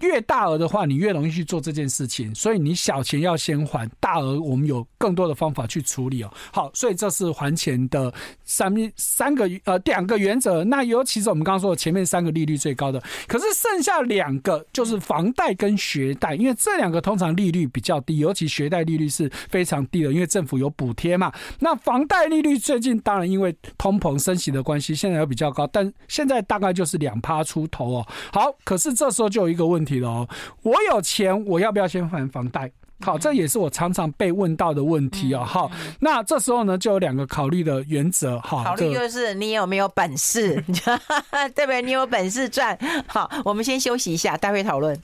[0.00, 6.32] 越大额的话，你越容易去做这件事情，所以你小钱要先还，大额我们有更多的方法去处理哦。
[6.52, 8.12] 好，所以这是还钱的
[8.44, 10.62] 三三个呃两个原则。
[10.64, 21.32] 那尤其是我们刚刚说的前面三个利率最高的，可是剩下两个就是房贷跟学贷，因为这两个通常利率比较低，尤其学贷利率是非常低的，因为政府有补贴嘛。
[21.58, 28.06] 那房贷利率最近当然因为通膨升息的关系，现在又比较高，但现在大概就是两趴出头哦。
[28.32, 29.87] 好，可是这时候就有一个问题。
[29.88, 30.28] 题了，
[30.62, 32.70] 我有钱，我要不要先还房贷？
[33.00, 35.44] 好，这也是我常常被问到的问题哦。
[35.44, 35.70] 好，
[36.00, 38.38] 那这时候呢，就有两个考虑的原则。
[38.40, 40.56] 哈，考虑就是你有没有本事，
[41.54, 41.80] 对不对？
[41.80, 42.76] 你有本事赚。
[43.06, 45.00] 好，我们先休息一下，待会讨论。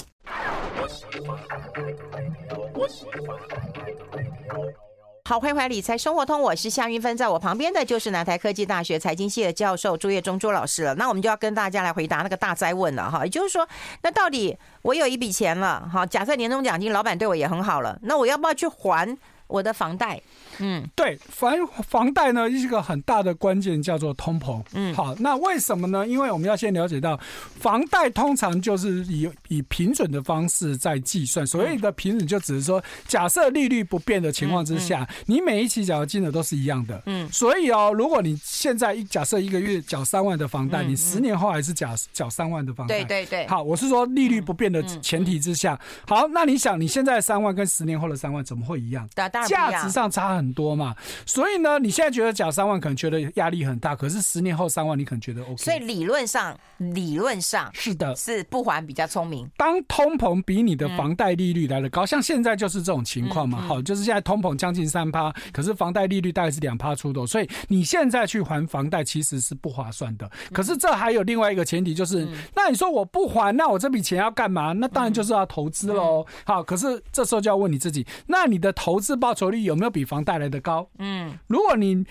[5.26, 10.94] 好，欢迎回来，理财生活通，我是夏云芬，在我旁边的就是南台科技大学财经系的教授朱业忠朱老师了。
[10.96, 13.66] 那我们就要跟大家来回答那个大灾问了哈，也就是说，
[14.02, 19.16] 那到底我有一笔钱了，哈，假设年终奖金老板对我也很好了，那我要不要去还
[19.54, 20.20] 我的房贷？
[20.58, 21.54] 嗯，对，房
[21.88, 24.60] 房贷呢，一个很大的关键叫做通膨。
[24.72, 26.04] 嗯，好，那为什么呢？
[26.06, 27.18] 因为我们要先了解到，
[27.60, 31.46] 房贷通常就是以以平准的方式在计算。
[31.46, 37.00] 所谓的平准，就只是说，假设利率不变的情况之下，你每一期缴的金额都是一样的。
[37.06, 43.04] 嗯，所以哦，如果你现在一假设一个月缴三万的房贷，你十年后还是缴缴三万的房贷。
[43.04, 43.46] 对对对。
[43.46, 45.78] 好，我是说利率不变的前提之下。
[46.06, 49.08] 好，那你想，你现在三万跟十年后的三万怎么会一样？
[49.46, 50.54] 价值上差很。
[50.54, 50.94] 多嘛，
[51.26, 55.56] 所以呢，你现在觉得缴三万可能觉得压力很大，可是十年后三万你可能觉得 OK。
[55.56, 59.50] 所以理论上，理论上是的，是不还比较聪明。
[59.56, 63.62] 当通膨比你的房贷利率来的高，像现在就是这种情况嘛。
[63.62, 70.30] 好，就是现在通膨将近三趴，可是房贷利率大概是两趴出头，所以你现在去还房贷其实是不划算的。
[70.52, 74.72] 可是这还有另外一个前提，就是那你说我不还，那我这笔钱要干嘛？
[74.72, 76.24] 那当然就是要投资喽。
[76.44, 80.34] 好，可是这时候就要问你自己，那你的投资报酬率有没有比房贷？
[80.36, 82.04] 来的高，嗯，如果你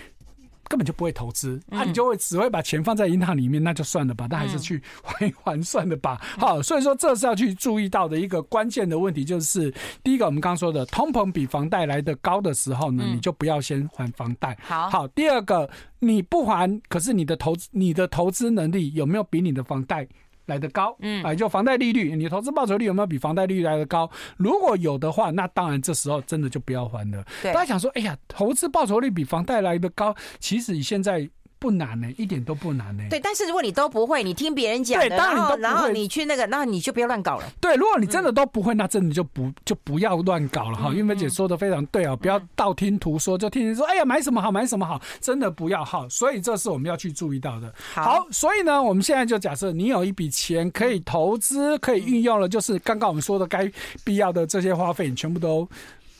[0.67, 6.19] 根本就不会投资，那你就会只会把钱放在银行里面，那就算了吧，那还是去还一还算了吧。
[6.39, 9.71] 好，所以说这是要去注意到的一个关键的问题，就是
[10.02, 14.58] 第一个我们刚刚说的通膨比房贷来的高的时候呢，你就不要先还房贷。
[14.63, 20.08] 好，好，第二个你不还，可是你的投资你的投资能力有没有比你的房贷
[20.45, 24.10] 来得高，嗯，啊，就房贷利率，你投资报酬率有没有比房贷利率来得高？
[24.38, 27.23] 如果有的话，那当然这时候真的就不要还了。
[27.43, 31.29] 大家想说，哎呀，投资报酬率比房贷来得高，其实你现在。
[31.63, 33.10] 不难呢、欸，一点都不难呢、欸。
[33.10, 37.45] 对，但是如果你都不会，你听别人讲的，然后然后你去那个，那你就不要乱搞了。
[37.62, 40.91] 对，如果你真的都不会，那真的就不就不要乱搞了哈。
[40.91, 46.06] 韵芬姐说的非常对啊，不要道听途说，就听人说，哎呀，买什么好，买什么好，真的不要哈。
[46.10, 47.73] 所以这是我们要去注意到的。
[47.93, 53.71] 好，所以呢，我们现在就假设你有一笔钱可以投资，可以运用了，就是刚刚我们说的该
[54.04, 55.65] 必要的这些花费，你全部都。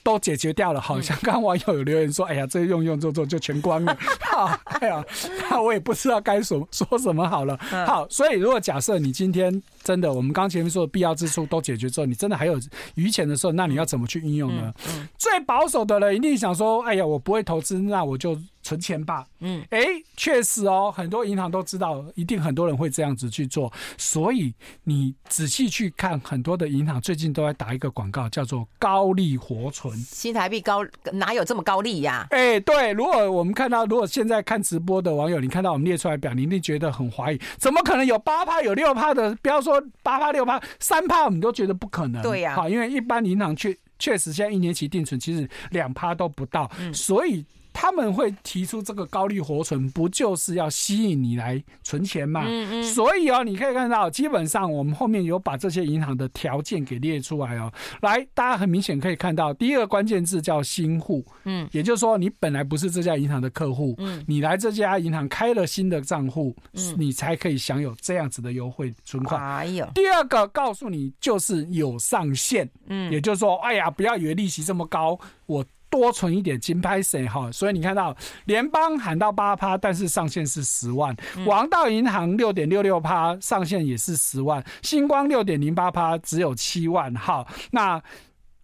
[0.04, 0.82] 都解决掉了。
[0.82, 3.98] 好像刚刚网友有留言说：“哎呀，这用用做做就全关了。
[4.22, 5.04] ”好，哎呀，
[5.50, 7.58] 那我也不知道该说说什么好了。
[7.88, 12.60] 好，所以如果假设你今天真的我们刚前面说的必要之处都解决之后，你真的还有
[12.96, 14.74] 余钱的时候，那你要怎么去运用呢？
[15.18, 19.86] 最保守的人一定想说：“哎呀，我不会投资，那我就。”存钱吧，嗯，哎，
[20.16, 24.54] 确实哦，很多银行都知道，一定很多人会这样子去做，所以
[24.86, 29.96] 你仔细去看，很多的银行最近都在打一个广告，叫做高利活存。
[30.00, 30.80] 新台币高
[31.12, 32.26] 哪有这么高利呀？
[32.32, 39.36] 哎，对，如果我们看到，如果现在看直播的网友，你看到我们列出来表，你一定觉得很怀疑，怎么可能有八趴有六趴的？
[39.42, 42.22] 不要说八趴六趴，三趴我们都觉得不可能。
[42.22, 47.46] 对呀，好，因为一般银行确确实现在一年期定存其实两趴都不到，嗯，所以。
[47.74, 52.44] 他们会提出这个高利活存，不就是要吸引你来存钱吗？
[52.48, 52.84] 嗯嗯。
[52.84, 57.72] 所以哦，你可以看到，基本上我们后面有把这些银行的条件给列出来哦。
[58.02, 69.42] 来，大家很明显可以看到，第一个关键字叫新户，嗯，也就是说你本来不是这家银行的客户，嗯，你来这家银行开了新的账户，嗯，你才可以享有这样子的优惠存款。
[69.42, 69.90] 哎呦。
[69.96, 75.66] 第二个告诉你就是有上限，嗯，也就是说，哎呀，不要以为利息这么高，我。
[75.94, 81.14] 多存一点金拍谁哈，所以你看到联邦喊到八趴，但是上限是十万；
[81.46, 87.14] 王道银行六点六六趴，上限也是十万；星光六点零八趴，只有七万。
[87.14, 88.02] 好，那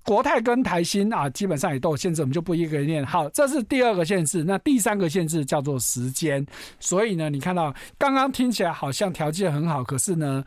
[0.03, 3.05] 国泰跟台新啊，基本上也都有限制，我们就不一个一个念。
[3.05, 4.43] 好，这是第二个限制。
[4.43, 6.43] 那第三个限制叫做时间。
[6.79, 10.43] 所以呢，你看到刚刚听起来好像条件很好，可是呢，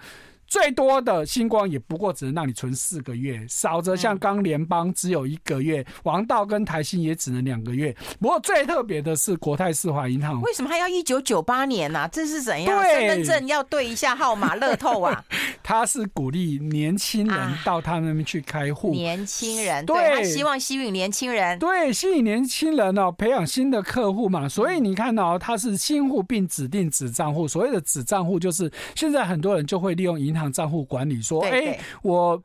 [0.52, 7.90] 最多的星光也不过只能让你存四个月，少则像刚联邦只有一个月，王道跟台新也只能两个月。
[8.20, 12.08] 不过最特别的是国泰世华银行，为什么还要一九九八年呢、啊？
[12.12, 12.84] 这是怎样？
[12.84, 15.24] 身份证要对一下号码，乐透啊？
[15.64, 24.46] 他是鼓励年轻人到他那边去开户，啊、年轻人对，对他希望吸引年轻人，对，吸引年轻人哦，培养新的客户嘛。
[24.46, 30.41] 所以你看到、哦、他是新户并指定子账户，所谓的子账户就是现在很多人就会利用银行。
[30.50, 32.42] 账户管理说：“哎，我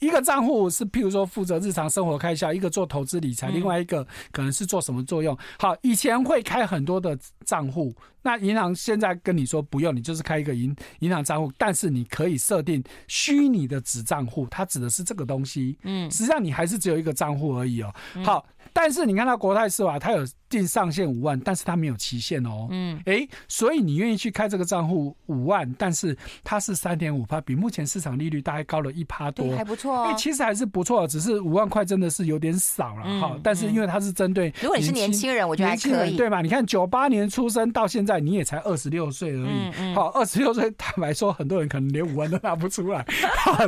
[0.00, 5.36] 一个账户是，譬如说负责日常生活开销，一个做投资理财，另外一个可能是做什么作用。
[5.58, 15.78] 好，以前会开很多的账户，那银行现在跟你说不用，你就是开一个银银行账户，但是你可以设定虚拟的子账户，它指的是这个东西。
[15.82, 17.94] 嗯，实际上你还是只有一个账户而已哦。
[18.24, 22.66] 好，但是你看到国泰世华，它有。”定上限五万，但是它没有期限哦。
[22.72, 29.89] 嗯，哎，所以你愿意去开这个账户五万，但是它是三点五趴，比目前市场利率大概高了一趴多，还不错。
[29.92, 33.36] 哎，其实还是不错，只是五万块真的是有点少了哈。
[33.42, 36.40] 但是因为它是针对，如果你是年轻人，我觉得还可以，对嘛？
[36.42, 39.94] 你看九八年出生到现在，你也才二十六岁而已。
[39.94, 43.04] 好，二十六岁，坦白说，很多人可能连五万都拿不出来，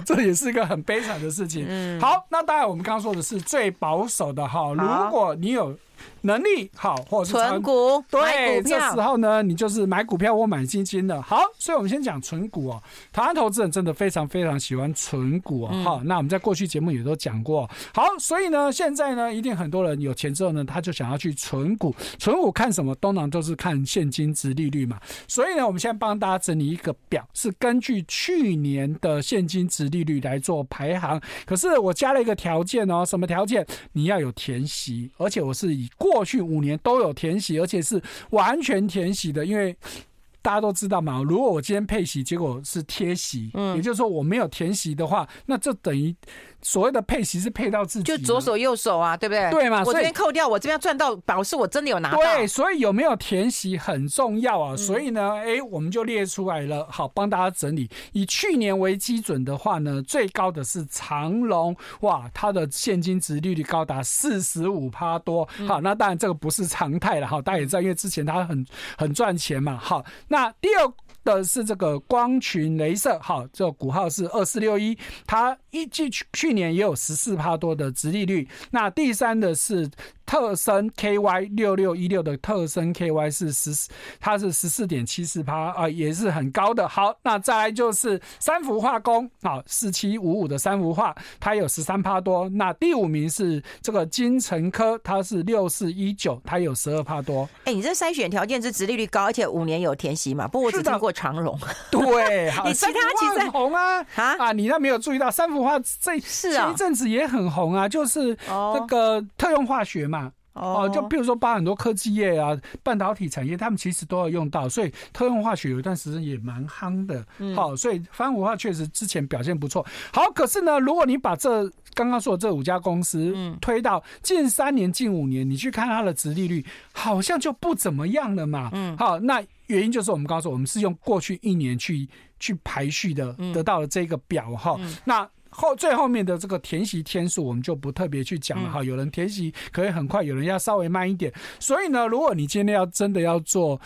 [0.05, 1.65] 这也是一个很悲惨的事情。
[1.69, 4.73] 嗯，好，那当然我们刚刚说的是最保守的哈。
[4.73, 5.77] 如果你有。
[6.23, 11.21] 能力好，或者是存股，对，这时候呢，你就是买股票或买基金的。
[11.21, 12.83] 好，所以我们先讲存股哦。
[13.13, 15.83] 台湾投资人真的非常非常喜欢存股哦。
[15.85, 17.69] 好，那我们在过去节目也都讲过。
[17.93, 21.95] 好，所以呢，现在呢，一定很多人有钱之后呢，他就想要去存股。
[22.19, 22.95] 存股看什么？
[22.97, 25.01] 通常都是看现金值利率嘛。
[25.27, 31.21] 所以呢，我们现在帮大家整理一个表，是根据去年的现金值利率来做排行。
[31.45, 33.67] 可是我加了一个条件哦，什么条件？
[33.93, 36.12] 你要有填息，而且我是以过。
[36.13, 38.01] 过去五年都有填息，而且是
[38.31, 39.75] 完全填息的，因为
[40.43, 41.23] 大家都知道嘛。
[41.23, 46.15] 如果我今天配息，结果是贴息，嗯，也就是说我没有填息的话，那这等于。
[46.63, 49.51] 所谓的配息是配到自己，就左手右手啊，对不对？
[49.51, 49.83] 对嘛？
[49.85, 52.19] 我这边扣掉，我这边赚到，表示我真的有拿到。
[52.19, 54.77] 对，所以有没有填息很重要啊。
[54.77, 57.91] 所以呢，哎，我们就列出来了，好，帮大家整理。
[58.13, 65.49] 以去年为基准的话呢，最高的是长隆，哇，它的现金值利率高达四十五趴多。
[65.67, 68.65] 好，那当然这个不是常态了，哈，大家也知道，因为之前它很
[68.97, 69.77] 很赚钱嘛。
[69.77, 70.93] 好，那第二。
[71.25, 78.47] 的是这个光群镭射，好，这个股号是二四六一，它一去去去年也有十四帕多的殖利率。
[78.73, 79.91] 那第三的是。
[80.25, 86.89] 特森 KY 六六一六的特森 KY 是十，它是十四点七四帕啊，也是很高的。
[86.89, 92.49] 好，那再来就是三幅化工，好，四七五五的三幅化，它有十三帕多。
[92.49, 97.43] 那第五名是这个金城科，它是六四一九，它有十二帕多。
[97.65, 100.49] 哎、欸，你这筛选条件是殖利率高，而且五年有填息嘛？
[100.49, 101.59] 不过我只听过长荣。
[101.91, 104.53] 对， 你其他其实很红啊啊啊！
[104.53, 106.19] 你那没有注意到三幅化这
[106.51, 110.33] 是啊，前一阵子也很红啊，就是那个特用化学嘛。
[110.55, 117.25] 哦，就比如说把很多科技业啊、半导体产业，他们其实都要用到，所以特用化学有一段时间也蛮夯的。
[117.57, 119.83] 好，所以方文化确实之前表现不错。
[120.13, 126.63] 好，可是呢，如果你把这刚刚说的这五家公司推到近三年、近五年，你去看它的值利率，
[126.93, 128.69] 好像就不怎么样了嘛。
[128.75, 132.07] 嗯，好，那原因就是我们刚刚说，我们是用过去一年去
[132.39, 134.79] 去排序的，得到了这个表哈。
[135.03, 138.83] 那后最后面的这个填息天数，我们就不特别去讲了哈。
[138.83, 141.33] 有人填息可以很快，有人要稍微慢一点。
[141.61, 143.81] 所以呢，如果你今天要真的要做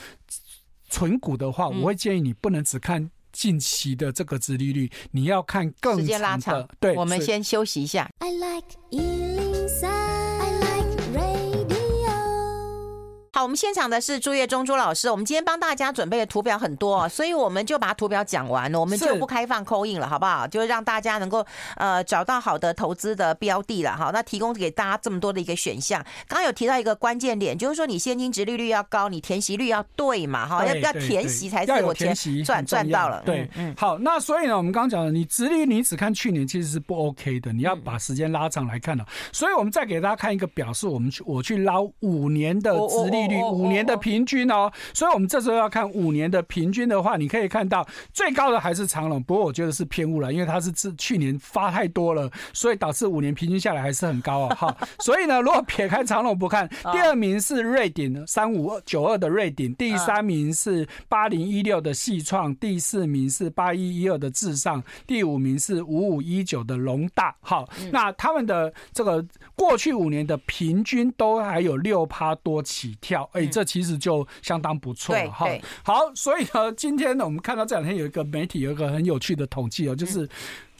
[0.88, 6.02] 存股的话，我会建议你不能只看近期的这个殖利率，你要看更长的。
[6.02, 6.68] 时间拉长。
[6.78, 8.08] 对，我们先休息一下。
[13.36, 15.10] 好，我们现场的是朱叶忠朱老师。
[15.10, 20.46] 我们今天帮大家准备的图表很多，所以我们就把图表讲完了，我们就不开放 call in 了，好不好？
[20.46, 21.44] 就是让大家能够
[21.76, 23.94] 呃找到好的投资的标的了。
[23.94, 26.02] 好，那提供给大家这么多的一个选项。
[26.26, 30.48] 刚刚有提到一个关键点，就是说你现金值利率要高，你填息率要对嘛？
[30.48, 33.22] 哈，要要填息才是我钱赚赚到了。
[33.26, 39.04] 对，嗯，好，那所以呢，我们刚刚讲的，你殖利率你只看去年其实是不 OK 的，你要把时间拉长来看了。
[39.30, 43.42] 所以我们再给大家看一个表，是我们去我去捞五年的殖利率。
[43.42, 54.54] 五年的平均哦，所以我们这时候要看五年的平均的话，你可以看到最高的还是长隆，不过我觉得是偏误了，因为它是自去年发太多了，所以导致五年平均下来还是很高啊。
[54.54, 67.34] 好， 所以呢，如果撇开长隆不看，第二名是瑞鼎三五九二的瑞鼎，第三名是八零一六的细创，第四名是八一一二的至上，第五名是五五一九的龙大。
[67.40, 69.24] 好，那他们的这个
[69.54, 73.15] 过去五年的平均都还有六趴多起跳。
[73.32, 75.46] 哎，这其实就相当不错了哈。
[75.82, 80.28] 好，所以呢，今天呢，我们看到这两天有一个媒体有一个很有趣的统计哦，就是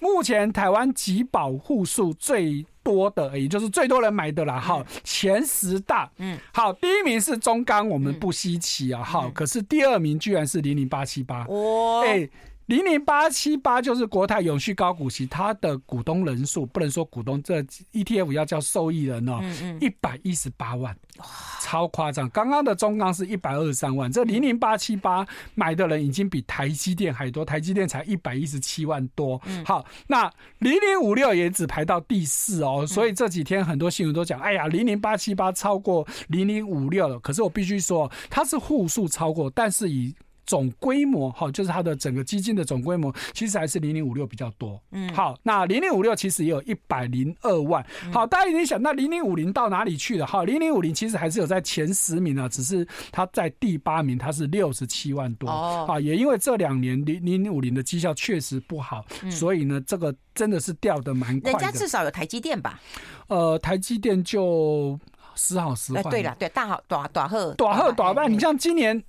[0.01, 4.59] 目前台湾集保户数最多的，也就是最多人买的啦。
[4.61, 9.03] 哈，前十大，嗯，好，第一名是中钢，我们不稀奇啊。
[9.03, 11.47] 哈，可是第二名居然是零零八七八。
[11.47, 12.29] 哇，哎。
[12.67, 17.63] 零零八七八就是国泰永续高股息，它的股东人数不能说股东，这
[17.93, 19.41] ETF 要叫受益人哦，
[19.81, 20.97] 一百一十八万，
[21.61, 22.29] 超夸张。
[22.31, 29.41] 刚刚的中钢是一百二十三万，这零零八七八买的人已经比台积电还多，台积电才一百一十七万多。
[29.65, 37.21] 好，那零零五六也只排到第四哦，所以这几天很多新闻都讲，哎呀，零零八七八超过零零五六了。
[37.21, 40.13] 可是我必须说，它是户数超过，但是以
[40.47, 44.81] 总规模哈，就是它的整个基金的总规模，其实还是零零五六比较多。
[44.93, 47.85] 嗯，好，那零零五六其实也有一百零二万。
[48.13, 50.27] 好，大家一定想，那零零五零到哪里去了？
[50.27, 55.51] 哈，零零五零其实还是有在前十名啊，只是它在第八名，它是六十七万多。
[55.51, 61.59] 哦，啊，也因为这两年零零五零的绩效确实不好，所以呢，这个真的是掉的蛮快的。
[61.59, 62.81] 人家至少有台积电吧？
[63.27, 64.99] 呃，台积电就
[65.35, 66.03] 时好时坏。
[66.05, 68.29] 对了，对，大好大大贺大贺大坏。
[68.29, 69.03] 你像今年。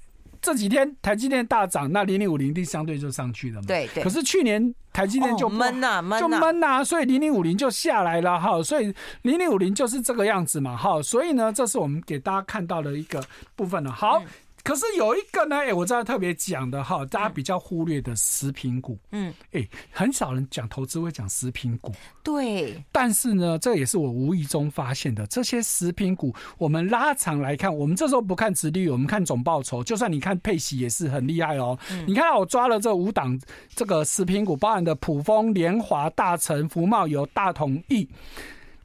[0.47, 3.67] 这几天台积电大涨，那零零五零定相对就上去了嘛。
[3.67, 4.01] 对对。
[4.01, 8.63] 可是去年台积电就闷呐，闷就闷呐，所以零零五零就下来了哈。
[8.63, 8.93] 所以
[9.23, 11.01] 零零五零就是这个样子嘛哈。
[11.01, 13.21] 所以呢，这是我们给大家看到的一个
[13.57, 13.91] 部分了。
[13.91, 14.23] 好。
[14.67, 22.83] 嗯可是有一个呢，哎，我在特别讲的哈，大家比较忽略的食品股，嗯，哎，很少人讲投资会讲食品股，对。
[22.91, 31.79] 但是呢，这也是我无意中发现的，这些食品股，我们拉长来看，我们这时候不看殖利率，我们看总报酬，就算你看配息也是很厉害哦。
[32.05, 33.39] 你看我抓了这五档
[33.73, 38.05] 这个食品股，包含的普丰、联华、大成、福茂有、大同益。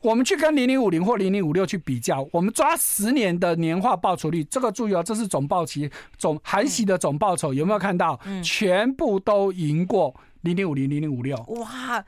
[0.02, 5.88] 我们去跟零零五零或零零五六去比较，我们抓十年的年化报酬率，这个注意哦，这是总报期
[6.18, 8.18] 总含息的总报酬，有没有看到？
[8.24, 11.36] 嗯，全部都赢过零零五零零零五六。
[11.48, 12.04] 哇，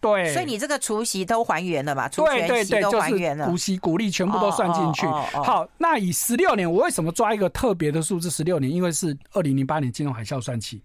[0.00, 2.08] 对，所以你这个除息都还原了嘛？
[2.08, 5.06] 对对对，就是股息股利全部都算进去。
[5.06, 8.70] 好，那以十六年，我为什么抓一个特别的数字十六年？
[8.70, 10.82] 因为是二零零八年金融海啸算起。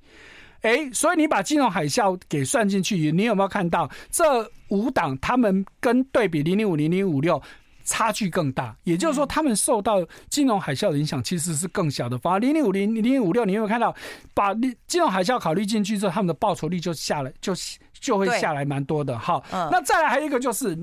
[0.62, 4.24] 哎，所以你把金融海啸给算进去，你有没有看到这
[4.70, 7.42] 五档他们跟对比零零五零零五六
[7.84, 8.76] 差距更大？
[8.84, 12.16] 也就是说，他们受到金融海啸的影响其实是更小的。
[12.20, 13.94] 反而零零五零零零五六，你有没有看到
[14.36, 14.54] 把
[14.86, 17.54] 金融海啸考虑进去之后，他们的报酬率就下来，就
[18.00, 19.18] 就会下来蛮多的。
[19.18, 20.78] 好，那再来还有一个就是，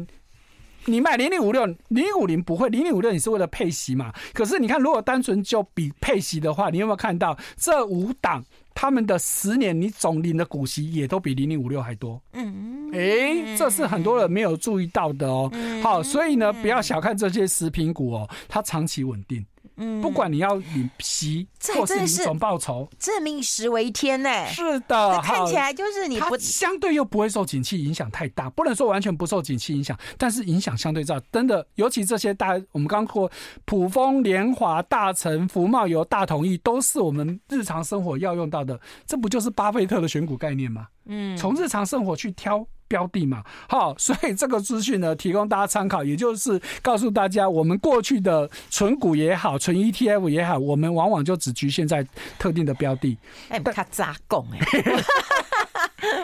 [0.86, 4.12] 你买零零五六零零五零不会，零零五六你是为了配息嘛？
[4.34, 8.44] 可是你看，如果单纯就比配息的话，你有没有看到这五档？
[8.80, 15.50] 他们的十年你总领的股息也都比零零五六还多，嗯，哎，这是很多人没有注意到的哦。
[15.82, 19.44] 好，所以呢，不要小看这些食品股哦，它长期稳定。
[19.78, 24.46] 嗯，不管你要领息或是领总报酬，这民以食为天呢。
[24.46, 31.20] 是的，看起来就是你不相对又不会受景气影响太大，不能说完全不受景气影响，但是影响相对大。
[31.32, 33.30] 真的，尤其这些大，我们刚说
[33.64, 38.78] 普丰、联华、大成、福茂油、大同益，都是我们日常生活要用到的。
[39.06, 40.88] 这不就是巴菲特的选股概念吗？
[41.08, 42.66] 嗯，从日常生活去挑。
[42.90, 52.02] 标的嘛，好， 所以这个资讯呢，提供大家参考，也就是告诉大家，我们过去的存股也好，存 ETF 也好，我们往往就只局限在
[52.38, 53.18] 特定的标的。
[53.50, 55.04] 哎，他咋讲 哎？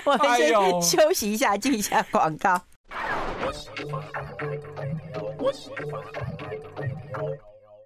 [0.07, 2.59] 我们先休息一下，进一下广告。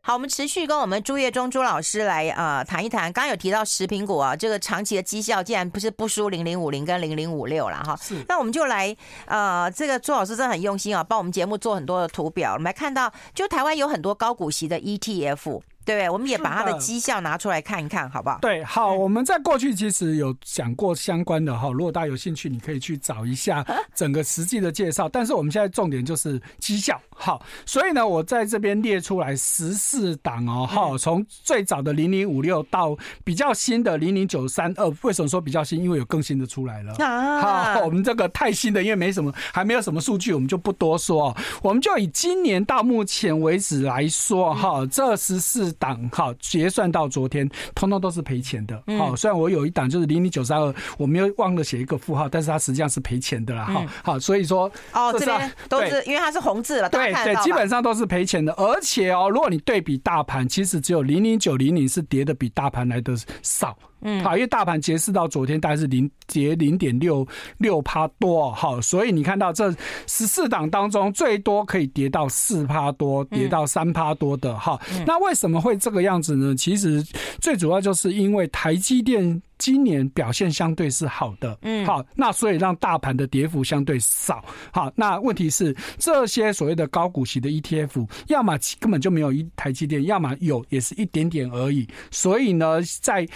[0.08, 3.12] 好，我们持续跟我们朱月忠朱老师来啊谈一谈。
[3.12, 7.94] 刚刚有提到食品股啊，这个长期的绩效竟然不是不输零零五零跟零零五六了哈。
[8.00, 8.24] 是。
[8.26, 8.96] 那我们就来
[9.26, 12.54] 呃，这个朱老师真的很用心啊，帮我们节目做很多的图表。
[12.54, 15.60] 我们来看到，就台湾有很多高股息的 ETF。
[15.88, 18.36] 对，我们也把它的绩效拿出来看一看，好不好？
[18.42, 23.64] 对，好，我们在过去其实有讲过相关的哈，如果大家有兴趣，你可以去找一下
[23.94, 25.08] 整个实际的介绍。
[25.08, 35.82] 但是我们现在重点就是绩效，好，所以呢，我在这边列出来十四档哦，哈，从最早的零零五六到比较新的零零九三二，为什么说比较新？
[35.82, 37.72] 因为有更新的出来了啊。
[37.76, 41.34] 好，我们这个太新的，因为没什么，还没有什么数据，我们就不多说。
[41.62, 45.74] 我们就以今年到目前为止来说，哈，这十四。
[45.78, 48.76] 档好结算到昨天，通通都是赔钱的。
[48.98, 53.64] 好、嗯，虽然我有一档就是零零九三二，我没有忘了写一个负号，但是它实际上是赔钱的啦。
[53.64, 58.52] 好、嗯，好，所以说哦，这边都是因为它是红字了，对对，基本上都是赔钱的。
[58.54, 63.76] 而且哦，如果你对比大盘，其实只有零零九零零是跌的比大盘来的少。
[64.00, 67.26] 嗯，好，因为大盘截至到昨天大概是零跌零点六
[67.58, 69.70] 六趴多，好，所以你看到这
[70.06, 76.54] 十四档当中最多可以跌到四趴多，跌到三趴多的，哈、嗯，那为什么会这个样子呢？
[76.54, 77.02] 其实
[77.40, 93.26] 最主要就是因为台积电今年表现相对是好的，嗯，好，那所以让大盘的跌幅相对少，好，那问题是这些所谓的高股息的 ETF，要么根本就没有一台积电，要么有也是一点点而已，所以呢，在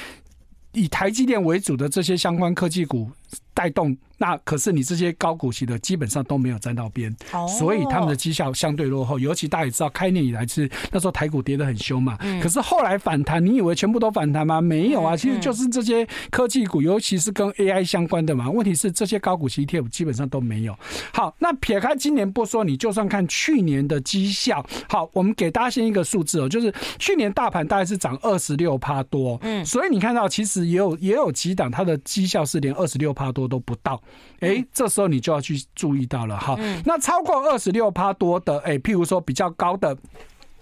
[0.72, 3.10] 以台积电为主的这些相关科技股
[3.54, 3.96] 带动。
[4.18, 7.12] 那可是你这些高股息的基本上都没有沾到边，
[7.58, 9.18] 所以他们的绩效相对落后。
[9.18, 12.16] 尤其大家也知道，开年以来是那时候台股跌得很凶嘛。
[12.40, 14.60] 可是后来反弹，你以为全部都反弹吗？
[14.60, 18.48] 没有啊，其实就是这些科技股，尤其是跟 AI 相关的嘛。
[18.48, 20.78] 问题是这些高股息 ETF 基本上都没有。
[21.12, 34.02] 好，那撇开今年不说，你就算看去年的绩效，好，我们给大家先一个数字哦，就是去年大盘大概是涨二十六趴多，嗯，所以你看到其实也有也有几档它的绩效是连二十六趴多都不到。
[34.40, 36.58] 哎、欸，这时候你就要去注意到了哈。
[36.84, 39.96] 那超过二十六趴多的，哎、欸，譬如说比较高的，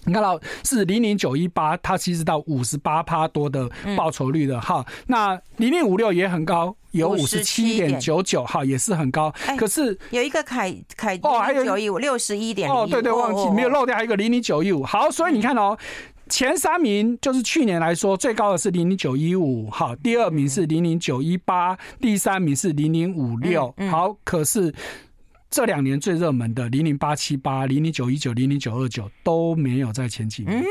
[0.04, 4.84] 你看到是零零九一八，它其实到五十八趴多的报酬率的哈。
[5.06, 9.32] 那零零五六也很高，有五十七点九九，哈，也是很高。
[9.56, 14.82] 可是有一个凯凯哦，还有九一五六十一点哦，对对，忘记没有漏掉，还有一个零零九一五。
[14.84, 15.78] 好，所以你看哦。
[16.31, 24.72] 前三名就是去年来说最高的是零零九一五，好，第二名是零零九一八，第三名是零零五六，好，可是
[25.51, 30.62] 这两年最热门的零零八七八、零零九一九、零零九二九都没有在前几名。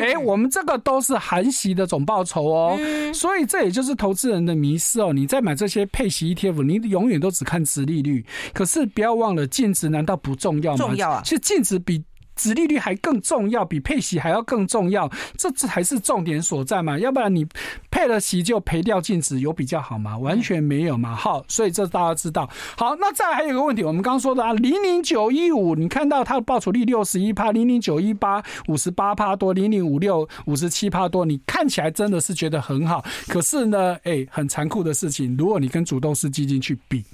[0.00, 2.78] 哎、欸，我们这个都是含息的总报酬哦，
[3.14, 5.12] 所以这也就是投资人的迷失哦。
[5.12, 10.78] 你在买这些配息 ETF，你永远都只看殖利率，可是不要忘了净值难道不重要吗？
[10.78, 12.02] 重要啊，其实净值比。
[12.36, 16.98] 殖利率还更重要，比配息还要更重要，这这才是重点所在嘛。
[16.98, 17.46] 要不然你
[17.90, 20.16] 配了息就赔掉净值，有比较好吗？
[20.18, 21.14] 完全没有嘛。
[21.14, 22.48] 好，所以这大家知道。
[22.76, 33.04] 好，那再来还有一个问题，我们刚刚说的啊，零零九一五，你看到它的报酬率六十一趴，零零九一八五十八趴多，零零五六五十七趴多，你看起来真的是觉得很好。
[33.28, 37.04] 可是呢，哎、欸，很残酷的事情，如果你跟主动式基金去比。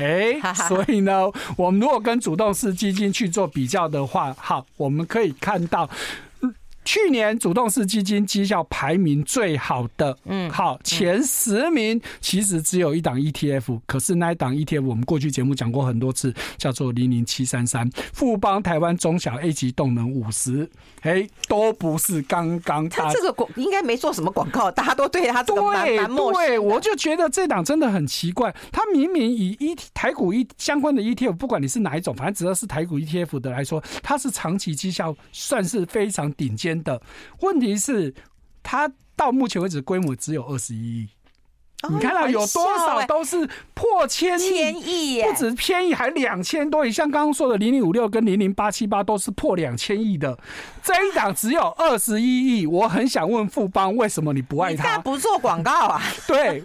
[0.00, 5.88] 哎，所以呢，我们如果跟主动式基金去做比较的话，好，我们可以看到。
[6.84, 20.68] 去年主动式基金绩效排名最好的，嗯，好，前十名其实只有一档 ETF，可是那一档 ETF 我们过去节目讲过很多次，叫做零零七三三富邦台湾中小 A 级动能五十，
[21.02, 26.46] 哎，都不是刚刚他这个广应该没做什么广告，大家都对他这个蛮蛮陌生。
[26.46, 37.00] 对，我就觉得这档真的很奇怪，他明明以一台股 E 相关的 ETF，不管你是哪一种，反正只要是台股 ETF 的来说，它是长期绩效算是非常顶尖的。
[37.40, 38.14] 问题是，
[38.62, 41.08] 它到目前为止规模只有二十一亿，
[41.88, 46.92] 你看到有多少都是破千亿，千亿，不止千亿，还两千多亿。
[46.92, 50.38] 像刚刚说的零零五六跟零零八七八都是破两千亿的，
[50.82, 52.66] 这一档只有二十一亿。
[52.66, 54.98] 我很想问富邦，为什么你不爱他？
[54.98, 56.02] 不做广告啊？
[56.28, 56.62] 对，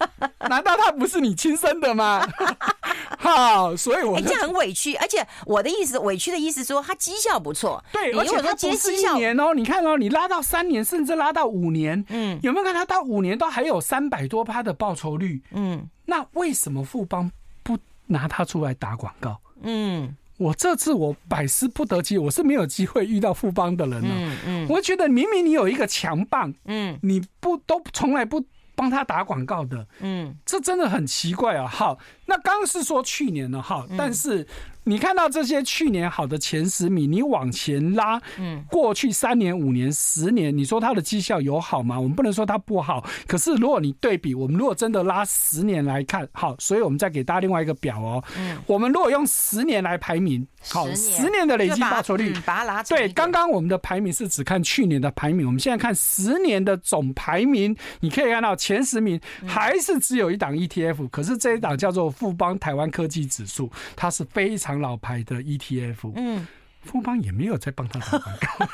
[0.49, 2.27] 难道他不是你亲生的吗？
[3.17, 4.95] 好，所以我这样很委屈。
[4.95, 7.81] 而且我的意思，委屈的意思说他绩效不错。
[7.93, 15.04] 对，而且他不是一年哦，你看哦，你拉到三年，甚至拉到五年，嗯，有没有看他到五年都还有三百多趴的报酬？
[15.17, 17.31] 率，嗯，那为什么富邦
[17.63, 17.77] 不
[18.07, 19.39] 拿它出来打广告？
[19.61, 24.37] 嗯，我这次我百思不得其，我是没有机会遇到富邦的人了。
[24.45, 28.43] 嗯，我觉得明明你有一个强棒，嗯，你不都从来不
[28.75, 31.67] 帮他打广告的，嗯，这真的很奇怪啊。
[31.67, 34.47] 好，那刚刚是说去年的哈，但是。
[34.87, 41.99] 你看到这些去年好的前十名，你往前拉，嗯，过去三年、五年、十年，你说它的绩效有好吗？
[41.99, 43.03] 我们不能说它不好。
[43.25, 48.23] 可是如果你对比，我们如果真的拉十年来看，好，所以我们再给大家另外一个表哦。
[48.37, 51.45] 嗯，我们如果用十年来排名，好，十年。
[51.45, 64.81] 的累计报酬率，把它拉对，刚刚我们的排名是只看去年的排名，我们现在看十年的总排名，你可以看到前十名还是只有一档 ETF，可是这一档叫做富邦台湾科技指数，它是非常。
[64.81, 66.47] 老牌的 ETF，嗯，
[66.81, 68.67] 富邦也没有在帮他打广告。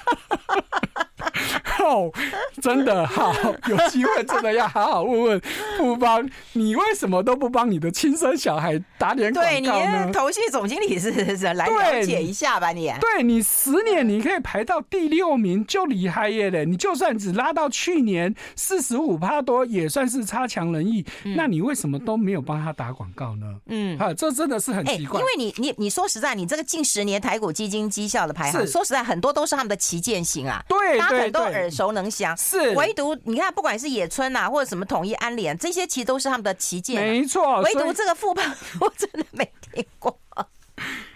[1.83, 2.11] 哦，
[2.61, 3.33] 真的好，
[3.67, 5.41] 有机会真的要好好问问
[5.77, 9.61] 富邦，你为什么都不帮你的亲生小孩打点广告呢？
[9.61, 16.65] 对，你投信总经理是是来了解一下吧，你对你十年你可以排到第六名就厉害耶嘞！
[16.65, 21.05] 你就算只拉到去年四十五趴多，也算是差强人意。
[21.35, 23.55] 那你为什么都没有帮他打广告呢？
[23.67, 25.19] 嗯，啊，这真的是很奇怪。
[25.19, 32.35] 因为你你你说实在，你这个近十年台股基金绩效的排行，说实在很多都是他们的旗舰型啊，对，大家很都耳熟能详。
[32.35, 37.01] 是，唯独你看，不管是野村呐，或者什么统一、安联，这些其实都是他们的旗舰。
[37.01, 38.45] 没错，唯独这个富邦，
[38.81, 40.17] 我真的没听过。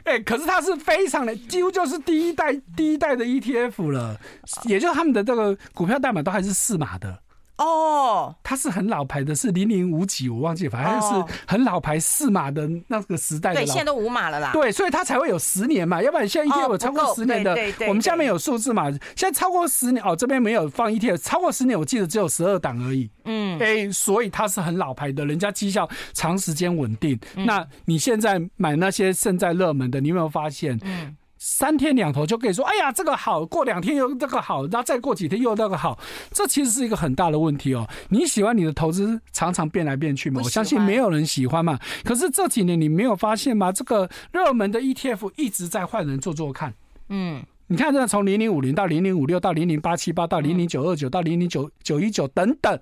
[0.03, 4.19] 哎，可是它是非常的，几乎就是第一代第一代的 ETF 了，
[4.65, 7.19] 也就是他们的这个股票代码都还是四码的。
[7.57, 13.61] 哦，它是很老牌的，是零零五几，我忘记，反正是很老牌四码的那个时代的。
[13.61, 14.51] 对，现在都五码了啦。
[14.51, 17.55] 对，所以它才会有十年嘛，要不然现在 ETF 有超过十年的，
[17.87, 18.91] 我们下面有数字嘛。
[19.15, 23.09] 现在超过十年哦，这边没有放 ETF，超过十年，我记得只有十二档而已。
[23.23, 27.17] 嗯，哎，所以它是很老牌的，人家绩效长时间稳定。
[27.35, 30.77] 那你现在买那些正在热门的，你有没有发现？
[30.83, 31.15] 嗯。
[31.47, 35.95] 三天两头就可以说，哎呀，这个好，过两天又这个好，然后再过几天又那个好，
[36.31, 37.87] 这其实是一个很大的问题哦。
[38.09, 40.41] 你喜欢你的投资常常变来变去吗？
[40.43, 41.77] 我相信没有人喜欢嘛。
[42.03, 43.71] 可是这几年你没有发现吗？
[43.71, 46.73] 这个热门的 ETF 一直在换人做做看。
[47.09, 52.79] 嗯，你看，这从零零五零到零零五六到零零八七八到零零九二九到零零九九一九等等，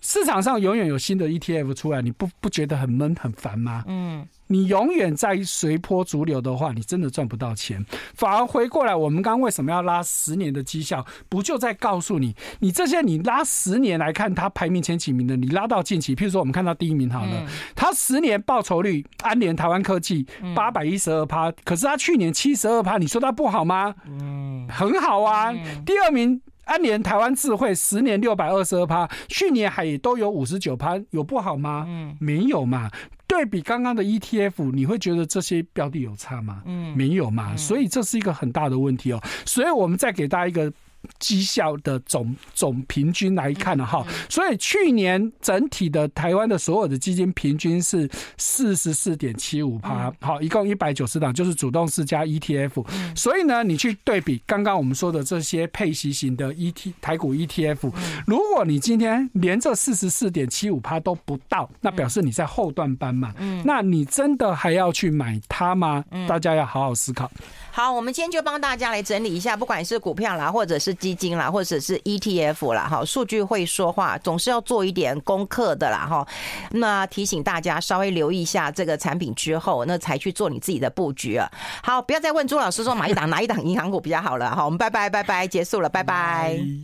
[0.00, 3.84] 市场上永远有新的 ETF 出来，你不不觉得很闷很烦吗？
[3.86, 4.26] 嗯。
[4.50, 7.84] 你永远在随波逐流的话，你真的赚不到钱。
[8.14, 11.04] 反而回过来，我们刚刚为什么要拉十年的绩效？
[11.28, 17.46] 不就在告诉你，你这些你拉十年来看，它排名前几名的，你拉到近期，譬如说我们看到第一名好了，
[17.76, 23.94] 它十年报酬率，安联台湾科技八百一十二趴，可是它去年七十二趴，你说它不好吗？
[24.06, 25.52] 嗯，很好啊。
[25.84, 31.84] 第二名安联台湾智慧十年六百二十二趴，去年还都有五十九趴，有不好吗？
[31.88, 32.90] 嗯，没有嘛。
[33.26, 36.62] 对比刚刚的 ETF，你会觉得这些标的有差吗？
[36.66, 39.20] 嗯，没有嘛，所以这是一个很大的问题哦。
[39.44, 40.72] 所以我们再给大家一个。
[41.18, 52.84] 绩效的总总平均来看的哈，所以去年整体的台湾的所有的基金平均是四十四点七五趴，好，一共一百九十档，就是主动式加 ETF。
[53.14, 57.92] 所以呢，你去对比刚刚我们说的这些配息型的 ET 台股 ETF，
[58.26, 63.34] 如果你今天连这四十四点七五趴都不到，那表示你在后段班嘛，
[63.64, 66.04] 那你真的还要去买它吗？
[66.28, 67.30] 大家要好好思考。
[67.70, 76.26] 好，我们今天就帮大家来整理一下，不管是股票啦，或者是基金啦，或者是 ETF 啦，哈，数据会说话，总是要做一点功课的啦，哈。
[76.70, 81.48] 那提醒大家稍微留意一下这个产品之后，那才去做你自己的布局啊。
[81.82, 86.78] 好，不要再问朱老师说哪一档哪一档银行股比较好了，哈，我们拜拜拜拜，结束了，拜拜。